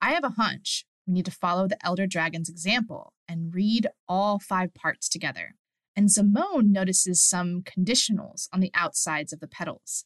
I 0.00 0.10
have 0.12 0.24
a 0.24 0.30
hunch 0.30 0.86
we 1.06 1.14
need 1.14 1.24
to 1.24 1.30
follow 1.32 1.66
the 1.66 1.84
elder 1.84 2.06
dragon's 2.06 2.48
example 2.48 3.14
and 3.28 3.54
read 3.54 3.88
all 4.08 4.38
five 4.38 4.72
parts 4.74 5.08
together. 5.08 5.56
And 5.96 6.08
Zimone 6.08 6.66
notices 6.66 7.20
some 7.20 7.62
conditionals 7.62 8.48
on 8.52 8.60
the 8.60 8.70
outsides 8.74 9.32
of 9.32 9.40
the 9.40 9.48
petals. 9.48 10.04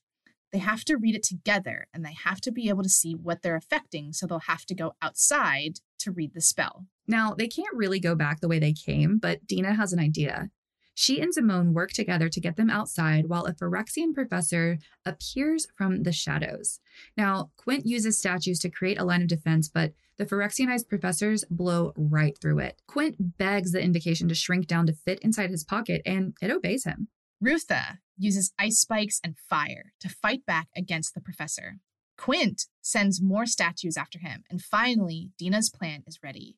They 0.54 0.60
have 0.60 0.84
to 0.84 0.96
read 0.96 1.16
it 1.16 1.24
together 1.24 1.88
and 1.92 2.04
they 2.04 2.14
have 2.24 2.40
to 2.42 2.52
be 2.52 2.68
able 2.68 2.84
to 2.84 2.88
see 2.88 3.16
what 3.16 3.42
they're 3.42 3.56
affecting, 3.56 4.12
so 4.12 4.24
they'll 4.24 4.38
have 4.38 4.64
to 4.66 4.74
go 4.74 4.94
outside 5.02 5.80
to 5.98 6.12
read 6.12 6.32
the 6.32 6.40
spell. 6.40 6.86
Now, 7.08 7.34
they 7.34 7.48
can't 7.48 7.74
really 7.74 7.98
go 7.98 8.14
back 8.14 8.38
the 8.38 8.46
way 8.46 8.60
they 8.60 8.72
came, 8.72 9.18
but 9.18 9.44
Dina 9.48 9.74
has 9.74 9.92
an 9.92 9.98
idea. 9.98 10.50
She 10.94 11.20
and 11.20 11.34
Zimone 11.34 11.72
work 11.72 11.90
together 11.90 12.28
to 12.28 12.40
get 12.40 12.54
them 12.54 12.70
outside 12.70 13.28
while 13.28 13.46
a 13.46 13.52
Phyrexian 13.52 14.14
professor 14.14 14.78
appears 15.04 15.66
from 15.76 16.04
the 16.04 16.12
shadows. 16.12 16.78
Now, 17.16 17.50
Quint 17.56 17.84
uses 17.84 18.16
statues 18.16 18.60
to 18.60 18.70
create 18.70 19.00
a 19.00 19.04
line 19.04 19.22
of 19.22 19.26
defense, 19.26 19.68
but 19.68 19.92
the 20.18 20.24
Phyrexianized 20.24 20.88
professors 20.88 21.44
blow 21.50 21.92
right 21.96 22.38
through 22.38 22.60
it. 22.60 22.80
Quint 22.86 23.38
begs 23.38 23.72
the 23.72 23.82
invocation 23.82 24.28
to 24.28 24.36
shrink 24.36 24.68
down 24.68 24.86
to 24.86 24.92
fit 24.92 25.18
inside 25.18 25.50
his 25.50 25.64
pocket, 25.64 26.00
and 26.06 26.34
it 26.40 26.52
obeys 26.52 26.84
him. 26.84 27.08
Rutha 27.42 27.98
uses 28.16 28.52
ice 28.58 28.78
spikes 28.78 29.20
and 29.22 29.36
fire 29.38 29.92
to 30.00 30.08
fight 30.08 30.46
back 30.46 30.68
against 30.76 31.14
the 31.14 31.20
professor. 31.20 31.78
Quint 32.16 32.66
sends 32.80 33.20
more 33.20 33.46
statues 33.46 33.96
after 33.96 34.18
him, 34.18 34.44
and 34.48 34.62
finally, 34.62 35.30
Dina's 35.38 35.70
plan 35.70 36.02
is 36.06 36.20
ready. 36.22 36.56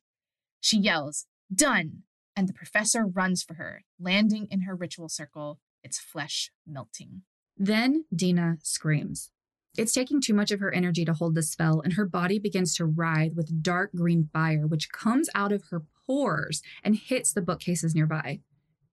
She 0.59 0.77
yells, 0.77 1.25
Done! 1.53 2.03
and 2.35 2.47
the 2.47 2.53
professor 2.53 3.05
runs 3.05 3.41
for 3.41 3.55
her, 3.55 3.83
landing 3.99 4.47
in 4.51 4.61
her 4.61 4.75
ritual 4.75 5.09
circle, 5.09 5.59
its 5.83 5.99
flesh 5.99 6.51
melting. 6.67 7.23
Then 7.57 8.05
Dina 8.15 8.57
screams. 8.61 9.31
It's 9.75 9.93
taking 9.93 10.21
too 10.21 10.35
much 10.35 10.51
of 10.51 10.59
her 10.59 10.71
energy 10.71 11.03
to 11.05 11.13
hold 11.13 11.33
the 11.33 11.41
spell, 11.41 11.81
and 11.81 11.93
her 11.93 12.05
body 12.05 12.37
begins 12.37 12.75
to 12.75 12.85
writhe 12.85 13.33
with 13.35 13.63
dark 13.63 13.91
green 13.95 14.29
fire, 14.31 14.67
which 14.67 14.91
comes 14.91 15.29
out 15.33 15.51
of 15.51 15.65
her 15.69 15.83
pores 16.05 16.61
and 16.83 16.95
hits 16.95 17.33
the 17.33 17.41
bookcases 17.41 17.95
nearby. 17.95 18.39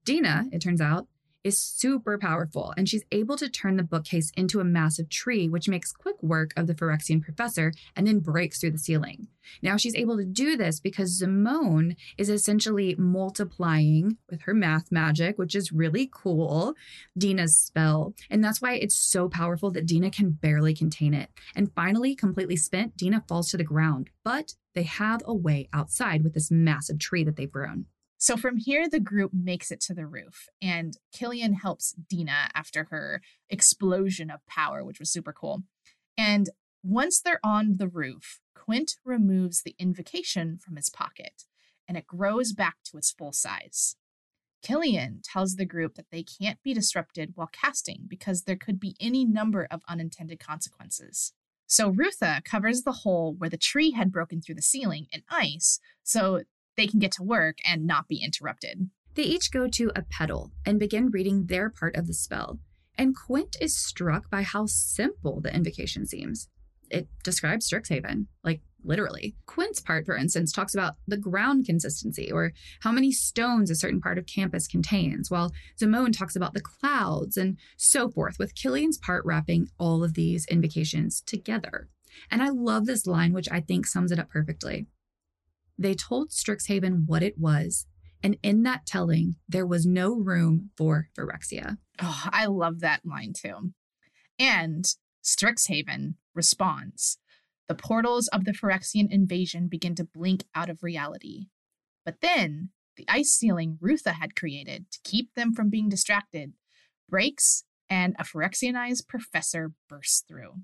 Dina, 0.04 0.44
it 0.52 0.60
turns 0.60 0.80
out, 0.80 1.06
is 1.44 1.58
super 1.58 2.18
powerful, 2.18 2.72
and 2.76 2.88
she's 2.88 3.04
able 3.12 3.36
to 3.36 3.48
turn 3.48 3.76
the 3.76 3.82
bookcase 3.82 4.32
into 4.36 4.60
a 4.60 4.64
massive 4.64 5.10
tree, 5.10 5.48
which 5.48 5.68
makes 5.68 5.92
quick 5.92 6.20
work 6.22 6.52
of 6.56 6.66
the 6.66 6.74
Phyrexian 6.74 7.22
professor 7.22 7.72
and 7.94 8.06
then 8.06 8.18
breaks 8.18 8.58
through 8.58 8.72
the 8.72 8.78
ceiling. 8.78 9.28
Now, 9.62 9.76
she's 9.76 9.94
able 9.94 10.16
to 10.16 10.24
do 10.24 10.56
this 10.56 10.80
because 10.80 11.20
Zimone 11.20 11.96
is 12.16 12.30
essentially 12.30 12.94
multiplying 12.98 14.16
with 14.30 14.42
her 14.42 14.54
math 14.54 14.90
magic, 14.90 15.38
which 15.38 15.54
is 15.54 15.70
really 15.70 16.08
cool, 16.10 16.74
Dina's 17.16 17.56
spell. 17.56 18.14
And 18.30 18.42
that's 18.42 18.62
why 18.62 18.74
it's 18.74 18.96
so 18.96 19.28
powerful 19.28 19.70
that 19.72 19.86
Dina 19.86 20.10
can 20.10 20.30
barely 20.30 20.74
contain 20.74 21.12
it. 21.12 21.28
And 21.54 21.72
finally, 21.74 22.14
completely 22.14 22.56
spent, 22.56 22.96
Dina 22.96 23.22
falls 23.28 23.50
to 23.50 23.58
the 23.58 23.64
ground, 23.64 24.08
but 24.24 24.54
they 24.74 24.84
have 24.84 25.20
a 25.26 25.34
way 25.34 25.68
outside 25.72 26.24
with 26.24 26.32
this 26.32 26.50
massive 26.50 26.98
tree 26.98 27.22
that 27.24 27.36
they've 27.36 27.50
grown. 27.50 27.86
So 28.24 28.38
from 28.38 28.56
here, 28.56 28.88
the 28.88 29.00
group 29.00 29.32
makes 29.34 29.70
it 29.70 29.82
to 29.82 29.92
the 29.92 30.06
roof, 30.06 30.48
and 30.62 30.96
Killian 31.12 31.52
helps 31.52 31.92
Dina 31.92 32.48
after 32.54 32.84
her 32.84 33.20
explosion 33.50 34.30
of 34.30 34.46
power, 34.46 34.82
which 34.82 34.98
was 34.98 35.12
super 35.12 35.34
cool. 35.34 35.64
And 36.16 36.48
once 36.82 37.20
they're 37.20 37.44
on 37.44 37.76
the 37.76 37.86
roof, 37.86 38.40
Quint 38.54 38.92
removes 39.04 39.60
the 39.60 39.76
invocation 39.78 40.56
from 40.56 40.76
his 40.76 40.88
pocket, 40.88 41.42
and 41.86 41.98
it 41.98 42.06
grows 42.06 42.54
back 42.54 42.76
to 42.86 42.96
its 42.96 43.12
full 43.12 43.32
size. 43.32 43.96
Killian 44.62 45.20
tells 45.22 45.56
the 45.56 45.66
group 45.66 45.96
that 45.96 46.10
they 46.10 46.22
can't 46.22 46.62
be 46.62 46.72
disrupted 46.72 47.32
while 47.34 47.50
casting 47.52 48.06
because 48.08 48.44
there 48.44 48.56
could 48.56 48.80
be 48.80 48.96
any 48.98 49.26
number 49.26 49.68
of 49.70 49.82
unintended 49.86 50.40
consequences. 50.40 51.34
So 51.66 51.90
Rutha 51.90 52.40
covers 52.42 52.84
the 52.84 52.92
hole 52.92 53.34
where 53.36 53.50
the 53.50 53.58
tree 53.58 53.90
had 53.90 54.10
broken 54.10 54.40
through 54.40 54.54
the 54.54 54.62
ceiling 54.62 55.08
in 55.12 55.24
ice, 55.28 55.78
so 56.02 56.44
they 56.76 56.86
can 56.86 56.98
get 56.98 57.12
to 57.12 57.22
work 57.22 57.58
and 57.66 57.86
not 57.86 58.08
be 58.08 58.22
interrupted. 58.22 58.90
They 59.14 59.22
each 59.22 59.52
go 59.52 59.68
to 59.68 59.92
a 59.94 60.02
petal 60.02 60.52
and 60.66 60.78
begin 60.78 61.10
reading 61.10 61.46
their 61.46 61.70
part 61.70 61.96
of 61.96 62.06
the 62.06 62.14
spell. 62.14 62.58
And 62.96 63.14
Quint 63.16 63.56
is 63.60 63.76
struck 63.76 64.30
by 64.30 64.42
how 64.42 64.66
simple 64.66 65.40
the 65.40 65.54
invocation 65.54 66.06
seems. 66.06 66.48
It 66.90 67.08
describes 67.22 67.68
Strixhaven, 67.68 68.26
like 68.42 68.60
literally. 68.84 69.34
Quint's 69.46 69.80
part, 69.80 70.06
for 70.06 70.16
instance, 70.16 70.52
talks 70.52 70.74
about 70.74 70.94
the 71.06 71.16
ground 71.16 71.64
consistency 71.64 72.30
or 72.30 72.52
how 72.80 72.92
many 72.92 73.10
stones 73.10 73.70
a 73.70 73.74
certain 73.74 74.00
part 74.00 74.18
of 74.18 74.26
campus 74.26 74.66
contains, 74.68 75.30
while 75.30 75.52
Zimone 75.80 76.16
talks 76.16 76.36
about 76.36 76.54
the 76.54 76.60
clouds 76.60 77.36
and 77.36 77.56
so 77.76 78.08
forth, 78.08 78.38
with 78.38 78.54
Killian's 78.54 78.98
part 78.98 79.24
wrapping 79.24 79.68
all 79.78 80.04
of 80.04 80.14
these 80.14 80.46
invocations 80.46 81.22
together. 81.22 81.88
And 82.30 82.42
I 82.42 82.50
love 82.50 82.86
this 82.86 83.06
line, 83.06 83.32
which 83.32 83.48
I 83.50 83.60
think 83.60 83.86
sums 83.86 84.12
it 84.12 84.18
up 84.18 84.30
perfectly. 84.30 84.86
They 85.78 85.94
told 85.94 86.30
Strixhaven 86.30 87.04
what 87.06 87.22
it 87.22 87.38
was, 87.38 87.86
and 88.22 88.36
in 88.42 88.62
that 88.62 88.86
telling, 88.86 89.36
there 89.48 89.66
was 89.66 89.84
no 89.86 90.14
room 90.14 90.70
for 90.76 91.08
Phyrexia. 91.16 91.78
Oh, 92.00 92.24
I 92.30 92.46
love 92.46 92.80
that 92.80 93.02
line 93.04 93.32
too. 93.36 93.72
And 94.38 94.84
Strixhaven 95.22 96.14
responds. 96.34 97.18
The 97.68 97.74
portals 97.74 98.28
of 98.28 98.44
the 98.44 98.52
Phyrexian 98.52 99.10
invasion 99.10 99.68
begin 99.68 99.94
to 99.96 100.04
blink 100.04 100.44
out 100.54 100.68
of 100.68 100.82
reality. 100.82 101.46
But 102.04 102.20
then, 102.20 102.70
the 102.96 103.06
ice 103.08 103.30
ceiling 103.30 103.78
Rutha 103.80 104.12
had 104.12 104.36
created 104.36 104.90
to 104.92 104.98
keep 105.02 105.34
them 105.34 105.52
from 105.54 105.70
being 105.70 105.88
distracted 105.88 106.52
breaks, 107.08 107.64
and 107.88 108.16
a 108.18 108.24
Phyrexianized 108.24 109.06
professor 109.06 109.72
bursts 109.88 110.24
through. 110.26 110.54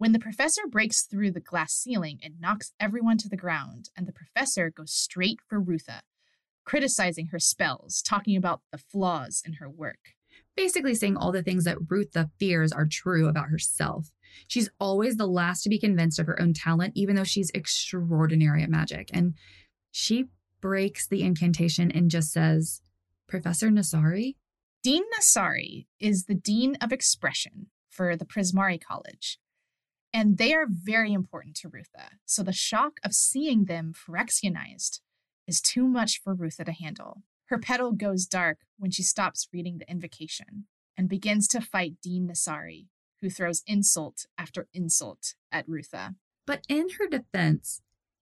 When 0.00 0.12
the 0.12 0.18
professor 0.18 0.62
breaks 0.66 1.02
through 1.02 1.32
the 1.32 1.40
glass 1.40 1.74
ceiling, 1.74 2.20
it 2.22 2.40
knocks 2.40 2.72
everyone 2.80 3.18
to 3.18 3.28
the 3.28 3.36
ground, 3.36 3.90
and 3.94 4.08
the 4.08 4.14
professor 4.14 4.70
goes 4.70 4.94
straight 4.94 5.40
for 5.46 5.60
Rutha, 5.60 6.00
criticizing 6.64 7.26
her 7.26 7.38
spells, 7.38 8.00
talking 8.00 8.34
about 8.34 8.62
the 8.72 8.78
flaws 8.78 9.42
in 9.44 9.52
her 9.60 9.68
work. 9.68 10.14
Basically, 10.56 10.94
saying 10.94 11.18
all 11.18 11.32
the 11.32 11.42
things 11.42 11.64
that 11.64 11.76
Rutha 11.86 12.30
fears 12.38 12.72
are 12.72 12.86
true 12.90 13.28
about 13.28 13.50
herself. 13.50 14.10
She's 14.46 14.70
always 14.80 15.16
the 15.16 15.26
last 15.26 15.64
to 15.64 15.68
be 15.68 15.78
convinced 15.78 16.18
of 16.18 16.26
her 16.28 16.40
own 16.40 16.54
talent, 16.54 16.94
even 16.96 17.14
though 17.14 17.22
she's 17.22 17.50
extraordinary 17.50 18.62
at 18.62 18.70
magic. 18.70 19.10
And 19.12 19.34
she 19.90 20.28
breaks 20.62 21.06
the 21.06 21.22
incantation 21.22 21.90
and 21.90 22.10
just 22.10 22.32
says, 22.32 22.80
Professor 23.28 23.68
Nassari? 23.68 24.36
Dean 24.82 25.02
Nassari 25.14 25.88
is 25.98 26.24
the 26.24 26.34
Dean 26.34 26.78
of 26.80 26.90
Expression 26.90 27.66
for 27.90 28.16
the 28.16 28.24
Prismari 28.24 28.80
College. 28.82 29.38
And 30.12 30.38
they 30.38 30.52
are 30.54 30.66
very 30.68 31.12
important 31.12 31.56
to 31.56 31.68
Rutha. 31.68 32.10
So 32.26 32.42
the 32.42 32.52
shock 32.52 32.98
of 33.04 33.14
seeing 33.14 33.66
them 33.66 33.92
Phyrexianized 33.94 35.00
is 35.46 35.60
too 35.60 35.86
much 35.86 36.20
for 36.22 36.34
Rutha 36.34 36.64
to 36.64 36.72
handle. 36.72 37.22
Her 37.46 37.58
petal 37.58 37.92
goes 37.92 38.26
dark 38.26 38.58
when 38.78 38.90
she 38.90 39.02
stops 39.02 39.48
reading 39.52 39.78
the 39.78 39.90
invocation 39.90 40.66
and 40.96 41.08
begins 41.08 41.48
to 41.48 41.60
fight 41.60 41.94
Dean 42.02 42.28
Nassari, 42.28 42.86
who 43.20 43.30
throws 43.30 43.62
insult 43.66 44.26
after 44.38 44.68
insult 44.72 45.34
at 45.50 45.68
Rutha. 45.68 46.14
But 46.46 46.64
in 46.68 46.88
her 46.98 47.08
defense, 47.08 47.80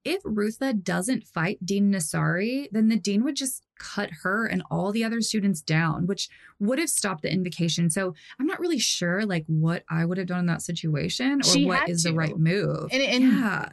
if 0.09 0.23
Rutha 0.25 0.73
doesn't 0.73 1.27
fight 1.27 1.65
Dean 1.65 1.93
Nassari, 1.93 2.69
then 2.73 2.89
the 2.89 2.97
dean 2.97 3.25
would 3.25 3.37
just 3.37 3.65
cut 3.79 4.11
her 4.23 4.47
and 4.47 4.63
all 4.71 4.91
the 4.93 5.05
other 5.05 5.21
students 5.21 5.61
down, 5.61 6.07
which 6.07 6.29
would 6.59 6.79
have 6.79 6.91
stopped 6.91 7.23
the 7.23 7.33
invocation. 7.33 7.91
So 7.91 8.15
I'm 8.39 8.47
not 8.47 8.61
really 8.61 8.79
sure 8.79 9.25
like 9.25 9.45
what 9.47 9.85
I 9.89 10.05
would 10.05 10.19
have 10.19 10.27
done 10.27 10.41
in 10.41 10.47
that 10.47 10.63
situation 10.63 11.41
or 11.41 11.45
She 11.45 11.65
what 11.67 11.89
is 11.89 12.03
to. 12.03 12.09
the 12.11 12.15
right 12.15 12.37
move. 12.37 12.89
And, 12.93 13.03
and 13.03 13.23
yeah. 13.25 13.69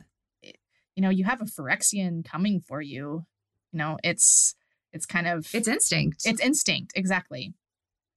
you 0.96 1.02
know, 1.02 1.10
you 1.10 1.24
have 1.26 1.42
a 1.42 1.46
Phyrexian 1.46 2.24
coming 2.24 2.60
for 2.60 2.82
you. 2.82 3.26
You 3.72 3.78
know, 3.80 3.98
it's 4.04 4.56
it's 4.94 5.06
kind 5.06 5.28
of 5.28 5.50
It's 5.54 5.68
instinct. 5.68 6.22
it's 6.26 6.40
instinct, 6.40 6.94
exactly. 6.96 7.54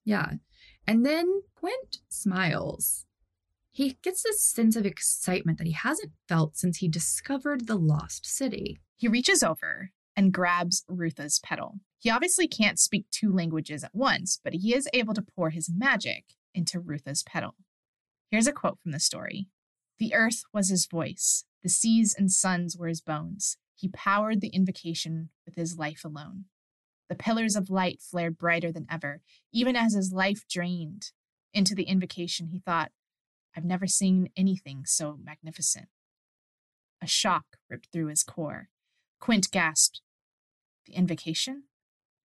Yeah. 0.04 0.32
And 0.86 1.04
then 1.04 1.42
Quint 1.54 1.98
smiles. 2.08 3.04
He 3.78 3.96
gets 4.02 4.24
this 4.24 4.42
sense 4.42 4.74
of 4.74 4.84
excitement 4.84 5.58
that 5.58 5.66
he 5.68 5.72
hasn't 5.72 6.10
felt 6.28 6.56
since 6.56 6.78
he 6.78 6.88
discovered 6.88 7.68
the 7.68 7.76
lost 7.76 8.26
city. 8.26 8.80
He 8.96 9.06
reaches 9.06 9.40
over 9.40 9.92
and 10.16 10.32
grabs 10.32 10.84
Rutha's 10.88 11.38
petal. 11.38 11.78
He 11.96 12.10
obviously 12.10 12.48
can't 12.48 12.80
speak 12.80 13.06
two 13.12 13.32
languages 13.32 13.84
at 13.84 13.94
once, 13.94 14.40
but 14.42 14.52
he 14.52 14.74
is 14.74 14.88
able 14.92 15.14
to 15.14 15.22
pour 15.22 15.50
his 15.50 15.70
magic 15.72 16.24
into 16.52 16.80
Rutha's 16.80 17.22
petal. 17.22 17.54
Here's 18.32 18.48
a 18.48 18.52
quote 18.52 18.80
from 18.82 18.90
the 18.90 18.98
story 18.98 19.46
The 20.00 20.12
earth 20.12 20.42
was 20.52 20.70
his 20.70 20.86
voice, 20.86 21.44
the 21.62 21.68
seas 21.68 22.16
and 22.18 22.32
suns 22.32 22.76
were 22.76 22.88
his 22.88 23.00
bones. 23.00 23.58
He 23.76 23.86
powered 23.86 24.40
the 24.40 24.48
invocation 24.48 25.28
with 25.46 25.54
his 25.54 25.78
life 25.78 26.04
alone. 26.04 26.46
The 27.08 27.14
pillars 27.14 27.54
of 27.54 27.70
light 27.70 28.00
flared 28.00 28.38
brighter 28.38 28.72
than 28.72 28.88
ever, 28.90 29.20
even 29.52 29.76
as 29.76 29.94
his 29.94 30.12
life 30.12 30.48
drained 30.50 31.12
into 31.54 31.76
the 31.76 31.84
invocation. 31.84 32.48
He 32.48 32.58
thought, 32.58 32.90
I've 33.56 33.64
never 33.64 33.86
seen 33.86 34.30
anything 34.36 34.84
so 34.84 35.18
magnificent. 35.22 35.88
A 37.02 37.06
shock 37.06 37.44
ripped 37.68 37.88
through 37.92 38.08
his 38.08 38.22
core. 38.22 38.68
Quint 39.20 39.50
gasped, 39.50 40.00
The 40.86 40.94
invocation? 40.94 41.64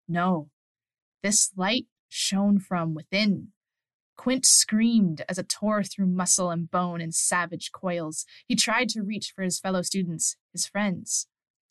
No. 0.08 0.50
This 1.22 1.50
light 1.56 1.86
shone 2.08 2.58
from 2.58 2.94
within. 2.94 3.48
Quint 4.16 4.44
screamed 4.44 5.22
as 5.28 5.38
it 5.38 5.48
tore 5.48 5.82
through 5.82 6.06
muscle 6.06 6.50
and 6.50 6.70
bone 6.70 7.00
in 7.00 7.12
savage 7.12 7.72
coils. 7.72 8.26
He 8.46 8.54
tried 8.54 8.88
to 8.90 9.02
reach 9.02 9.32
for 9.34 9.42
his 9.42 9.58
fellow 9.58 9.82
students, 9.82 10.36
his 10.52 10.66
friends, 10.66 11.26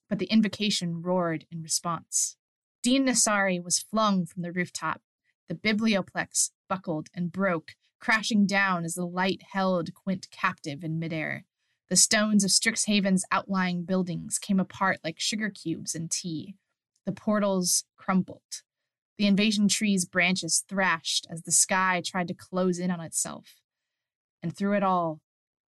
but 0.10 0.18
the 0.18 0.26
invocation 0.26 1.02
roared 1.02 1.46
in 1.52 1.62
response. 1.62 2.38
Dean 2.82 3.06
Nassari 3.06 3.64
was 3.64 3.78
flung 3.78 4.26
from 4.26 4.42
the 4.42 4.52
rooftop. 4.52 5.02
The 5.48 5.56
biblioplex 5.56 6.52
buckled 6.68 7.10
and 7.14 7.32
broke, 7.32 7.74
crashing 8.00 8.46
down 8.46 8.86
as 8.86 8.94
the 8.96 9.06
light 9.06 9.42
held 9.52 9.94
Quint 9.94 10.28
captive 10.32 10.84
in 10.84 11.00
midair. 11.00 11.46
The 11.90 11.96
stones 11.96 12.44
of 12.44 12.52
Strixhaven's 12.52 13.26
outlying 13.32 13.84
buildings 13.84 14.38
came 14.38 14.60
apart 14.60 15.00
like 15.04 15.20
sugar 15.20 15.50
cubes 15.50 15.96
in 15.96 16.08
tea. 16.08 16.56
The 17.06 17.12
portals 17.12 17.86
crumbled. 17.98 18.62
The 19.18 19.28
invasion 19.28 19.68
tree's 19.68 20.06
branches 20.06 20.64
thrashed 20.70 21.28
as 21.30 21.42
the 21.42 21.52
sky 21.52 22.02
tried 22.06 22.28
to 22.30 22.34
close 22.34 22.80
in 22.80 22.92
on 22.92 23.02
itself. 23.02 23.56
And 24.42 24.56
through 24.56 24.78
it 24.78 24.84
all, 24.84 25.20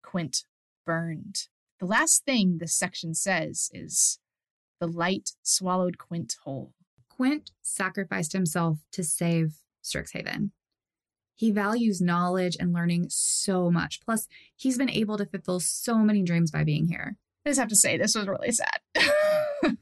Quint 0.03 0.45
burned. 0.85 1.47
The 1.79 1.85
last 1.85 2.23
thing 2.23 2.59
this 2.59 2.75
section 2.75 3.13
says 3.13 3.69
is 3.73 4.19
the 4.79 4.87
light 4.87 5.31
swallowed 5.41 5.97
Quint 5.97 6.35
whole. 6.43 6.73
Quint 7.09 7.51
sacrificed 7.61 8.33
himself 8.33 8.77
to 8.93 9.03
save 9.03 9.55
Strixhaven. 9.83 10.51
He 11.35 11.51
values 11.51 12.01
knowledge 12.01 12.57
and 12.59 12.73
learning 12.73 13.07
so 13.09 13.71
much. 13.71 14.01
Plus, 14.05 14.27
he's 14.55 14.77
been 14.77 14.89
able 14.89 15.17
to 15.17 15.25
fulfill 15.25 15.59
so 15.59 15.97
many 15.97 16.23
dreams 16.23 16.51
by 16.51 16.63
being 16.63 16.87
here. 16.87 17.17
I 17.45 17.49
just 17.49 17.59
have 17.59 17.69
to 17.69 17.75
say, 17.75 17.97
this 17.97 18.15
was 18.15 18.27
really 18.27 18.51
sad. 18.51 18.79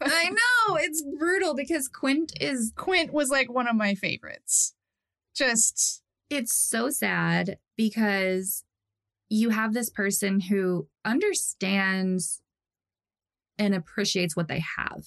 I 0.01 0.29
know, 0.29 0.75
it's 0.75 1.03
brutal 1.17 1.55
because 1.55 1.89
Quint 1.89 2.31
is 2.39 2.71
Quint 2.75 3.11
was 3.11 3.29
like 3.29 3.51
one 3.51 3.67
of 3.67 3.75
my 3.75 3.95
favorites. 3.95 4.73
Just, 5.35 6.01
it's 6.29 6.53
so 6.53 6.89
sad 6.89 7.57
because 7.75 8.63
you 9.29 9.49
have 9.49 9.73
this 9.73 9.89
person 9.89 10.39
who 10.39 10.87
understands 11.05 12.41
and 13.57 13.75
appreciates 13.75 14.35
what 14.35 14.47
they 14.47 14.63
have, 14.77 15.05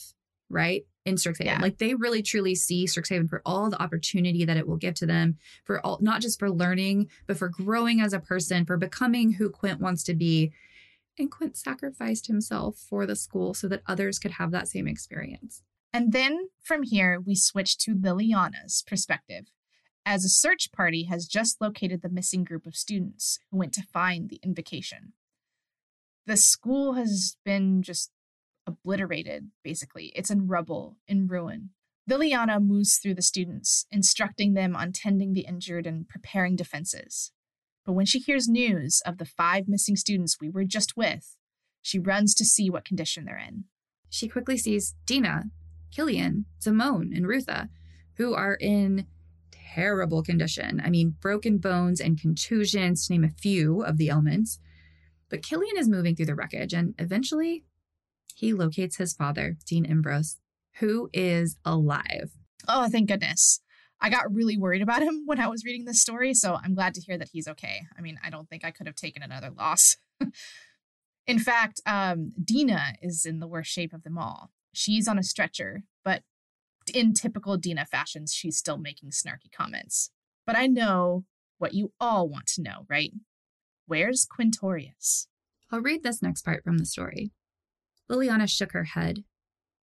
right? 0.50 0.84
In 1.04 1.16
Strixhaven. 1.16 1.44
Yeah. 1.46 1.58
Like 1.60 1.78
they 1.78 1.94
really 1.94 2.22
truly 2.22 2.54
see 2.54 2.86
Strixhaven 2.86 3.28
for 3.28 3.42
all 3.44 3.68
the 3.68 3.82
opportunity 3.82 4.44
that 4.44 4.56
it 4.56 4.68
will 4.68 4.76
give 4.76 4.94
to 4.94 5.06
them, 5.06 5.36
for 5.64 5.84
all 5.84 5.98
not 6.00 6.20
just 6.20 6.38
for 6.38 6.48
learning, 6.48 7.08
but 7.26 7.36
for 7.36 7.48
growing 7.48 8.00
as 8.00 8.12
a 8.12 8.20
person, 8.20 8.64
for 8.64 8.76
becoming 8.76 9.32
who 9.32 9.50
Quint 9.50 9.80
wants 9.80 10.04
to 10.04 10.14
be. 10.14 10.52
And 11.18 11.30
Quint 11.30 11.56
sacrificed 11.56 12.28
himself 12.28 12.76
for 12.76 13.04
the 13.04 13.16
school 13.16 13.52
so 13.52 13.66
that 13.68 13.82
others 13.86 14.18
could 14.20 14.32
have 14.32 14.52
that 14.52 14.68
same 14.68 14.86
experience. 14.86 15.62
and 15.92 16.12
then 16.12 16.48
from 16.62 16.84
here, 16.84 17.20
we 17.20 17.34
switch 17.34 17.76
to 17.78 17.94
Liliana's 17.94 18.82
perspective, 18.86 19.46
as 20.06 20.24
a 20.24 20.28
search 20.28 20.72
party 20.72 21.04
has 21.04 21.26
just 21.26 21.60
located 21.60 22.02
the 22.02 22.08
missing 22.08 22.44
group 22.44 22.66
of 22.66 22.76
students 22.76 23.38
who 23.50 23.58
went 23.58 23.72
to 23.74 23.82
find 23.82 24.28
the 24.28 24.40
invocation. 24.42 25.12
The 26.26 26.36
school 26.36 26.94
has 26.94 27.36
been 27.44 27.82
just 27.82 28.10
obliterated, 28.66 29.50
basically. 29.62 30.12
It's 30.14 30.30
in 30.30 30.46
rubble, 30.46 30.98
in 31.06 31.26
ruin. 31.26 31.70
Liliana 32.10 32.60
moves 32.60 32.96
through 32.96 33.14
the 33.14 33.22
students, 33.22 33.86
instructing 33.90 34.54
them 34.54 34.74
on 34.74 34.92
tending 34.92 35.32
the 35.32 35.46
injured 35.48 35.86
and 35.86 36.08
preparing 36.08 36.56
defenses. 36.56 37.32
But 37.84 37.92
when 37.92 38.06
she 38.06 38.18
hears 38.18 38.48
news 38.48 39.00
of 39.06 39.18
the 39.18 39.24
five 39.24 39.68
missing 39.68 39.96
students 39.96 40.38
we 40.40 40.50
were 40.50 40.64
just 40.64 40.96
with, 40.96 41.36
she 41.80 41.98
runs 41.98 42.34
to 42.34 42.44
see 42.44 42.70
what 42.70 42.84
condition 42.84 43.24
they're 43.24 43.38
in. 43.38 43.64
she 44.12 44.28
quickly 44.28 44.58
sees 44.58 44.94
Dina, 45.06 45.44
Killian, 45.90 46.44
Zimone, 46.60 47.16
and 47.16 47.26
Rutha, 47.26 47.70
who 48.16 48.34
are 48.34 48.54
in 48.54 49.06
terrible 49.50 50.22
condition. 50.22 50.82
I 50.84 50.90
mean, 50.90 51.16
broken 51.18 51.56
bones 51.56 51.98
and 51.98 52.20
contusions, 52.20 53.06
to 53.06 53.14
name 53.14 53.24
a 53.24 53.30
few 53.30 53.82
of 53.82 53.96
the 53.96 54.10
ailments. 54.10 54.58
But 55.30 55.42
Killian 55.42 55.78
is 55.78 55.88
moving 55.88 56.14
through 56.14 56.26
the 56.26 56.34
wreckage, 56.34 56.74
and 56.74 56.94
eventually 56.98 57.64
he 58.34 58.52
locates 58.52 58.96
his 58.96 59.14
father, 59.14 59.56
Dean 59.66 59.86
Embrose, 59.86 60.38
who 60.78 61.08
is 61.12 61.56
alive. 61.64 62.32
Oh, 62.68 62.88
thank 62.88 63.08
goodness. 63.08 63.60
I 64.00 64.10
got 64.10 64.32
really 64.32 64.56
worried 64.56 64.82
about 64.82 65.02
him 65.02 65.22
when 65.26 65.40
I 65.40 65.48
was 65.48 65.64
reading 65.64 65.84
this 65.84 66.00
story, 66.00 66.34
so 66.34 66.58
I'm 66.62 66.74
glad 66.74 66.94
to 66.94 67.00
hear 67.00 67.16
that 67.18 67.30
he's 67.32 67.48
okay. 67.48 67.82
I 67.96 68.00
mean, 68.00 68.18
I 68.24 68.30
don't 68.30 68.48
think 68.48 68.64
I 68.64 68.70
could 68.70 68.86
have 68.86 68.96
taken 68.96 69.22
another 69.22 69.50
loss. 69.50 69.96
in 71.26 71.38
fact, 71.38 71.80
um, 71.86 72.32
Dina 72.42 72.94
is 73.00 73.24
in 73.24 73.38
the 73.38 73.46
worst 73.46 73.70
shape 73.70 73.92
of 73.92 74.02
them 74.02 74.18
all. 74.18 74.50
She's 74.72 75.06
on 75.06 75.18
a 75.18 75.22
stretcher, 75.22 75.82
but 76.04 76.22
in 76.92 77.14
typical 77.14 77.56
Dina 77.56 77.84
fashions, 77.84 78.32
she's 78.32 78.56
still 78.56 78.78
making 78.78 79.10
snarky 79.10 79.50
comments. 79.56 80.10
But 80.46 80.56
I 80.56 80.66
know 80.66 81.24
what 81.58 81.74
you 81.74 81.92
all 82.00 82.28
want 82.28 82.46
to 82.48 82.62
know, 82.62 82.86
right? 82.88 83.12
Where's 83.86 84.26
Quintorius? 84.26 85.26
I'll 85.70 85.80
read 85.80 86.02
this 86.02 86.22
next 86.22 86.44
part 86.44 86.64
from 86.64 86.78
the 86.78 86.86
story. 86.86 87.30
Liliana 88.12 88.48
shook 88.48 88.72
her 88.72 88.84
head, 88.84 89.24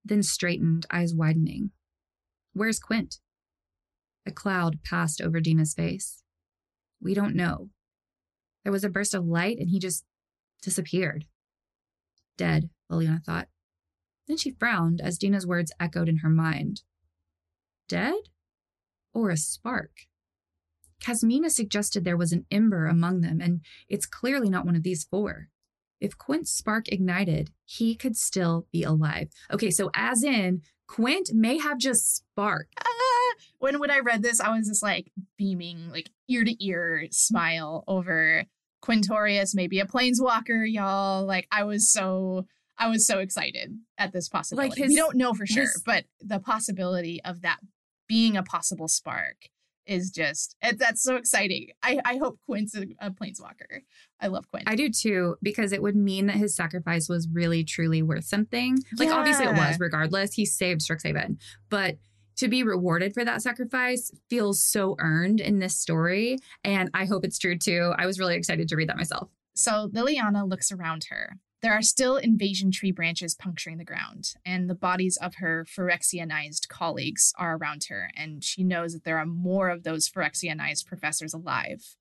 then 0.05 0.21
straightened, 0.21 0.85
eyes 0.91 1.15
widening. 1.15 1.71
Where's 2.53 2.79
Quint? 2.79 3.15
A 4.25 4.31
cloud 4.31 4.79
passed 4.83 5.19
over 5.19 5.39
Dina's 5.39 5.73
face. 5.73 6.21
We 7.01 7.15
don't 7.15 7.35
know. 7.35 7.69
There 8.63 8.71
was 8.71 8.83
a 8.83 8.89
burst 8.89 9.15
of 9.15 9.25
light 9.25 9.57
and 9.57 9.69
he 9.69 9.79
just 9.79 10.03
disappeared. 10.61 11.25
Dead, 12.37 12.69
Liliana 12.91 13.23
thought. 13.23 13.47
Then 14.27 14.37
she 14.37 14.51
frowned 14.51 15.01
as 15.01 15.17
Dina's 15.17 15.47
words 15.47 15.71
echoed 15.79 16.07
in 16.07 16.17
her 16.17 16.29
mind. 16.29 16.83
Dead? 17.87 18.13
Or 19.11 19.31
a 19.31 19.37
spark? 19.37 19.91
Kasmina 21.01 21.49
suggested 21.49 22.03
there 22.03 22.17
was 22.17 22.31
an 22.31 22.45
ember 22.51 22.85
among 22.85 23.21
them, 23.21 23.39
and 23.41 23.61
it's 23.87 24.05
clearly 24.05 24.49
not 24.49 24.65
one 24.65 24.75
of 24.75 24.83
these 24.83 25.05
four. 25.05 25.47
If 25.99 26.17
Quint's 26.17 26.51
spark 26.51 26.87
ignited, 26.89 27.51
he 27.65 27.95
could 27.95 28.15
still 28.15 28.67
be 28.71 28.83
alive. 28.83 29.29
Okay, 29.51 29.69
so 29.71 29.91
as 29.93 30.23
in, 30.23 30.61
Quint 30.87 31.31
may 31.33 31.57
have 31.59 31.77
just 31.77 32.15
sparked. 32.15 32.73
Ah! 32.83 32.85
When 33.59 33.79
when 33.79 33.91
I 33.91 33.99
read 33.99 34.23
this, 34.23 34.39
I 34.39 34.49
was 34.55 34.67
just 34.67 34.81
like 34.83 35.11
beaming, 35.37 35.89
like 35.91 36.09
ear 36.27 36.43
to 36.43 36.65
ear 36.65 37.07
smile 37.11 37.83
over 37.87 38.45
Quintorius, 38.83 39.53
maybe 39.53 39.79
a 39.79 39.85
planeswalker, 39.85 40.65
y'all. 40.71 41.25
Like 41.25 41.47
I 41.51 41.63
was 41.63 41.91
so 41.91 42.47
I 42.77 42.87
was 42.87 43.05
so 43.05 43.19
excited 43.19 43.77
at 43.97 44.13
this 44.13 44.29
possibility. 44.29 44.81
his- 44.81 44.89
we 44.89 44.95
don't 44.95 45.17
know 45.17 45.33
for 45.33 45.45
sure, 45.45 45.63
his- 45.63 45.81
but 45.85 46.05
the 46.21 46.39
possibility 46.39 47.21
of 47.23 47.41
that 47.41 47.59
being 48.07 48.37
a 48.37 48.43
possible 48.43 48.87
spark 48.87 49.49
is 49.89 50.11
just 50.11 50.55
eh, 50.61 50.73
that's 50.77 51.01
so 51.01 51.15
exciting. 51.15 51.69
I, 51.83 51.99
I 52.05 52.17
hope 52.17 52.39
Quint's 52.45 52.75
a, 52.75 52.85
a 52.99 53.11
planeswalker. 53.11 53.81
I 54.21 54.27
love 54.27 54.49
Quint. 54.49 54.69
I 54.69 54.75
do 54.75 54.89
too, 54.89 55.35
because 55.41 55.71
it 55.71 55.81
would 55.81 55.95
mean 55.95 56.27
that 56.27 56.35
his 56.35 56.55
sacrifice 56.55 57.09
was 57.09 57.27
really 57.31 57.63
truly 57.63 58.01
worth 58.01 58.25
something. 58.25 58.77
Like 58.97 59.09
obviously 59.09 59.45
it 59.45 59.55
was, 59.55 59.79
regardless. 59.79 60.33
He 60.33 60.45
saved 60.45 60.81
Strixhaven. 60.81 61.37
But 61.69 61.97
to 62.37 62.47
be 62.47 62.63
rewarded 62.63 63.13
for 63.13 63.25
that 63.25 63.41
sacrifice 63.41 64.11
feels 64.29 64.63
so 64.63 64.95
earned 64.99 65.41
in 65.41 65.59
this 65.59 65.75
story. 65.75 66.37
And 66.63 66.89
I 66.93 67.05
hope 67.05 67.25
it's 67.25 67.37
true 67.37 67.57
too. 67.57 67.93
I 67.97 68.05
was 68.05 68.19
really 68.19 68.35
excited 68.35 68.69
to 68.69 68.75
read 68.75 68.89
that 68.89 68.97
myself. 68.97 69.29
So 69.55 69.89
Liliana 69.89 70.47
looks 70.49 70.71
around 70.71 71.05
her. 71.09 71.37
There 71.61 71.73
are 71.73 71.81
still 71.81 72.15
invasion 72.15 72.71
tree 72.71 72.91
branches 72.91 73.35
puncturing 73.35 73.77
the 73.77 73.83
ground, 73.83 74.33
and 74.45 74.69
the 74.69 74.75
bodies 74.75 75.17
of 75.21 75.35
her 75.35 75.65
Phyrexianized 75.65 76.69
colleagues 76.69 77.33
are 77.37 77.57
around 77.57 77.85
her, 77.89 78.11
and 78.15 78.41
she 78.43 78.63
knows 78.63 78.93
that 78.93 79.03
there 79.03 79.17
are 79.17 79.25
more 79.25 79.69
of 79.69 79.83
those 79.83 80.07
Phyrexianized 80.09 80.85
professors 80.85 81.33
alive, 81.33 81.97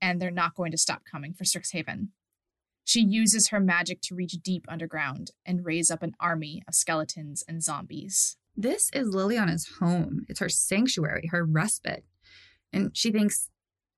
and 0.00 0.20
they're 0.20 0.30
not 0.30 0.54
going 0.54 0.70
to 0.70 0.78
stop 0.78 1.02
coming 1.10 1.34
for 1.34 1.42
Strixhaven. 1.42 2.08
She 2.84 3.00
uses 3.00 3.48
her 3.48 3.60
magic 3.60 4.00
to 4.02 4.14
reach 4.14 4.32
deep 4.42 4.64
underground 4.68 5.32
and 5.44 5.66
raise 5.66 5.90
up 5.90 6.02
an 6.04 6.14
army 6.20 6.62
of 6.68 6.74
skeletons 6.74 7.44
and 7.48 7.62
zombies. 7.62 8.36
This 8.56 8.90
is 8.92 9.14
Liliana's 9.14 9.76
home. 9.80 10.24
It's 10.28 10.40
her 10.40 10.48
sanctuary, 10.48 11.28
her 11.32 11.44
respite. 11.44 12.04
And 12.72 12.96
she 12.96 13.10
thinks 13.10 13.48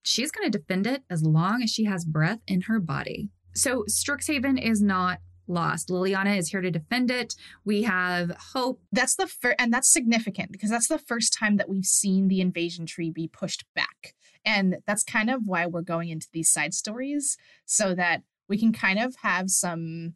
she's 0.03 0.31
going 0.31 0.51
to 0.51 0.59
defend 0.59 0.87
it 0.87 1.03
as 1.11 1.23
long 1.23 1.63
as 1.63 1.71
she 1.71 1.85
has 1.85 2.05
breath 2.05 2.41
in 2.47 2.63
her 2.63 2.81
body. 2.81 3.31
So 3.55 3.85
Strixhaven 3.89 4.61
is 4.61 4.83
not 4.83 5.19
lost. 5.47 5.89
Liliana 5.89 6.37
is 6.39 6.49
here 6.49 6.61
to 6.61 6.71
defend 6.71 7.11
it. 7.11 7.35
We 7.65 7.83
have 7.83 8.31
hope. 8.53 8.81
That's 8.93 9.17
the 9.17 9.27
first, 9.27 9.57
and 9.59 9.73
that's 9.73 9.93
significant 9.93 10.53
because 10.53 10.71
that's 10.71 10.89
the 10.89 10.99
first 10.99 11.37
time 11.39 11.57
that 11.57 11.69
we've 11.69 11.85
seen 11.85 12.29
the 12.29 12.41
invasion 12.41 12.87
tree 12.87 13.11
be 13.11 13.29
pushed 13.29 13.65
back. 13.75 14.15
And 14.45 14.79
that's 14.87 15.05
kind 15.05 15.31
of 15.31 15.43
why 15.47 15.67
we're 15.67 15.83
going 15.83 16.09
into 16.09 16.29
these 16.33 16.51
side 16.51 16.75
stories 16.75 17.37
so 17.65 17.95
that 17.95 18.23
we 18.49 18.59
can 18.59 18.73
kind 18.73 18.99
of 18.99 19.15
have 19.23 19.51
some 19.51 20.15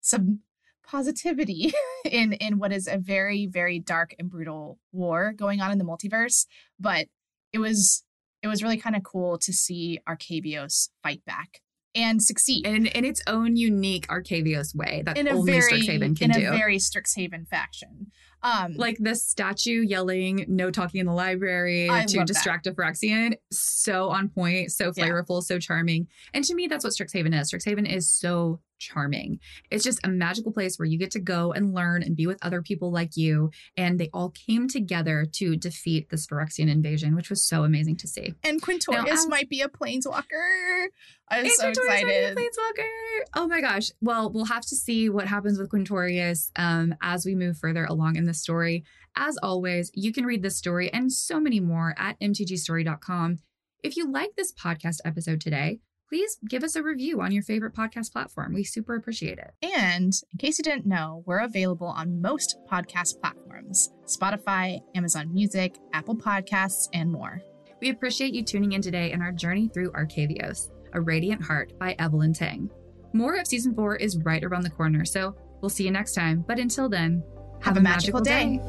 some 0.00 0.40
positivity 0.86 1.72
in 2.04 2.34
in 2.34 2.58
what 2.58 2.72
is 2.72 2.86
a 2.86 2.98
very 2.98 3.46
very 3.46 3.78
dark 3.78 4.14
and 4.18 4.30
brutal 4.30 4.78
war 4.92 5.32
going 5.32 5.60
on 5.60 5.72
in 5.72 5.78
the 5.78 5.84
multiverse, 5.84 6.46
but 6.78 7.06
it 7.52 7.58
was 7.58 8.04
it 8.42 8.48
was 8.48 8.62
really 8.62 8.76
kind 8.76 8.96
of 8.96 9.02
cool 9.02 9.38
to 9.38 9.52
see 9.52 9.98
Arcavios 10.06 10.90
fight 11.02 11.24
back 11.24 11.60
and 11.94 12.22
succeed 12.22 12.66
in, 12.66 12.86
in 12.86 13.04
its 13.04 13.22
own 13.26 13.56
unique 13.56 14.06
Arcavios 14.08 14.74
way 14.74 15.02
that 15.06 15.16
in 15.16 15.28
a 15.28 15.32
only 15.32 15.52
very, 15.52 15.80
Strixhaven 15.80 16.18
can 16.18 16.30
in 16.30 16.40
do. 16.40 16.46
In 16.46 16.52
a 16.54 16.56
very 16.56 16.78
Strixhaven 16.78 17.48
fashion. 17.48 18.10
Um, 18.44 18.74
like 18.76 18.98
the 19.00 19.14
statue 19.14 19.80
yelling 19.80 20.44
"No 20.48 20.70
talking 20.70 21.00
in 21.00 21.06
the 21.06 21.12
library" 21.12 21.88
I 21.90 22.04
to 22.04 22.24
distract 22.24 22.64
that. 22.64 22.70
a 22.72 22.74
Phyrexian, 22.74 23.36
so 23.50 24.10
on 24.10 24.28
point, 24.28 24.70
so 24.70 24.92
flavorful, 24.92 25.40
yeah. 25.40 25.46
so 25.46 25.58
charming. 25.58 26.08
And 26.34 26.44
to 26.44 26.54
me, 26.54 26.66
that's 26.66 26.84
what 26.84 26.92
Strixhaven 26.92 27.38
is. 27.38 27.50
Strixhaven 27.50 27.90
is 27.90 28.10
so 28.10 28.60
charming. 28.78 29.40
It's 29.70 29.84
just 29.84 30.00
a 30.04 30.08
magical 30.08 30.52
place 30.52 30.78
where 30.78 30.86
you 30.86 30.98
get 30.98 31.10
to 31.12 31.20
go 31.20 31.52
and 31.52 31.74
learn 31.74 32.02
and 32.02 32.16
be 32.16 32.26
with 32.26 32.38
other 32.44 32.62
people 32.62 32.92
like 32.92 33.16
you. 33.16 33.50
And 33.76 33.98
they 33.98 34.10
all 34.12 34.30
came 34.30 34.68
together 34.68 35.26
to 35.32 35.56
defeat 35.56 36.10
this 36.10 36.26
Phyrexian 36.26 36.68
invasion, 36.70 37.14
which 37.14 37.30
was 37.30 37.42
so 37.42 37.64
amazing 37.64 37.96
to 37.98 38.06
see. 38.06 38.34
And 38.42 38.60
Quintorius 38.60 39.24
now, 39.24 39.28
might 39.28 39.48
be 39.48 39.62
a 39.62 39.68
planeswalker. 39.68 40.86
I'm 41.28 41.48
so 41.48 41.68
excited. 41.68 42.36
Planeswalker. 42.36 42.88
Oh 43.34 43.48
my 43.48 43.60
gosh. 43.60 43.90
Well, 44.00 44.30
we'll 44.30 44.44
have 44.44 44.66
to 44.66 44.76
see 44.76 45.08
what 45.08 45.26
happens 45.26 45.58
with 45.58 45.70
Quintorius 45.70 46.50
um, 46.56 46.94
as 47.02 47.24
we 47.24 47.34
move 47.34 47.56
further 47.58 47.84
along 47.84 48.16
in 48.16 48.26
the 48.26 48.33
story. 48.34 48.84
As 49.16 49.36
always, 49.42 49.90
you 49.94 50.12
can 50.12 50.26
read 50.26 50.42
this 50.42 50.56
story 50.56 50.92
and 50.92 51.12
so 51.12 51.40
many 51.40 51.60
more 51.60 51.94
at 51.98 52.18
mtgstory.com. 52.20 53.38
If 53.82 53.96
you 53.96 54.10
like 54.10 54.30
this 54.36 54.52
podcast 54.52 54.98
episode 55.04 55.40
today, 55.40 55.80
please 56.08 56.38
give 56.48 56.62
us 56.62 56.76
a 56.76 56.82
review 56.82 57.20
on 57.20 57.32
your 57.32 57.42
favorite 57.42 57.74
podcast 57.74 58.12
platform. 58.12 58.54
We 58.54 58.64
super 58.64 58.94
appreciate 58.94 59.38
it. 59.38 59.52
And 59.62 60.12
in 60.32 60.38
case 60.38 60.58
you 60.58 60.64
didn't 60.64 60.86
know, 60.86 61.22
we're 61.26 61.40
available 61.40 61.88
on 61.88 62.20
most 62.20 62.56
podcast 62.70 63.20
platforms 63.20 63.90
Spotify, 64.06 64.80
Amazon 64.94 65.32
Music, 65.32 65.76
Apple 65.92 66.16
Podcasts, 66.16 66.88
and 66.92 67.10
more. 67.10 67.42
We 67.80 67.90
appreciate 67.90 68.34
you 68.34 68.42
tuning 68.42 68.72
in 68.72 68.82
today 68.82 69.12
in 69.12 69.22
our 69.22 69.32
journey 69.32 69.68
through 69.68 69.92
Arcavios, 69.92 70.70
A 70.92 71.00
Radiant 71.00 71.42
Heart 71.42 71.78
by 71.78 71.94
Evelyn 71.98 72.32
Tang. 72.32 72.70
More 73.12 73.36
of 73.36 73.46
season 73.46 73.74
four 73.74 73.96
is 73.96 74.18
right 74.18 74.42
around 74.42 74.62
the 74.62 74.70
corner, 74.70 75.04
so 75.04 75.34
we'll 75.60 75.68
see 75.68 75.84
you 75.84 75.90
next 75.90 76.14
time. 76.14 76.44
But 76.46 76.58
until 76.58 76.88
then, 76.88 77.22
have 77.64 77.78
a 77.78 77.80
magical 77.80 78.20
day. 78.20 78.60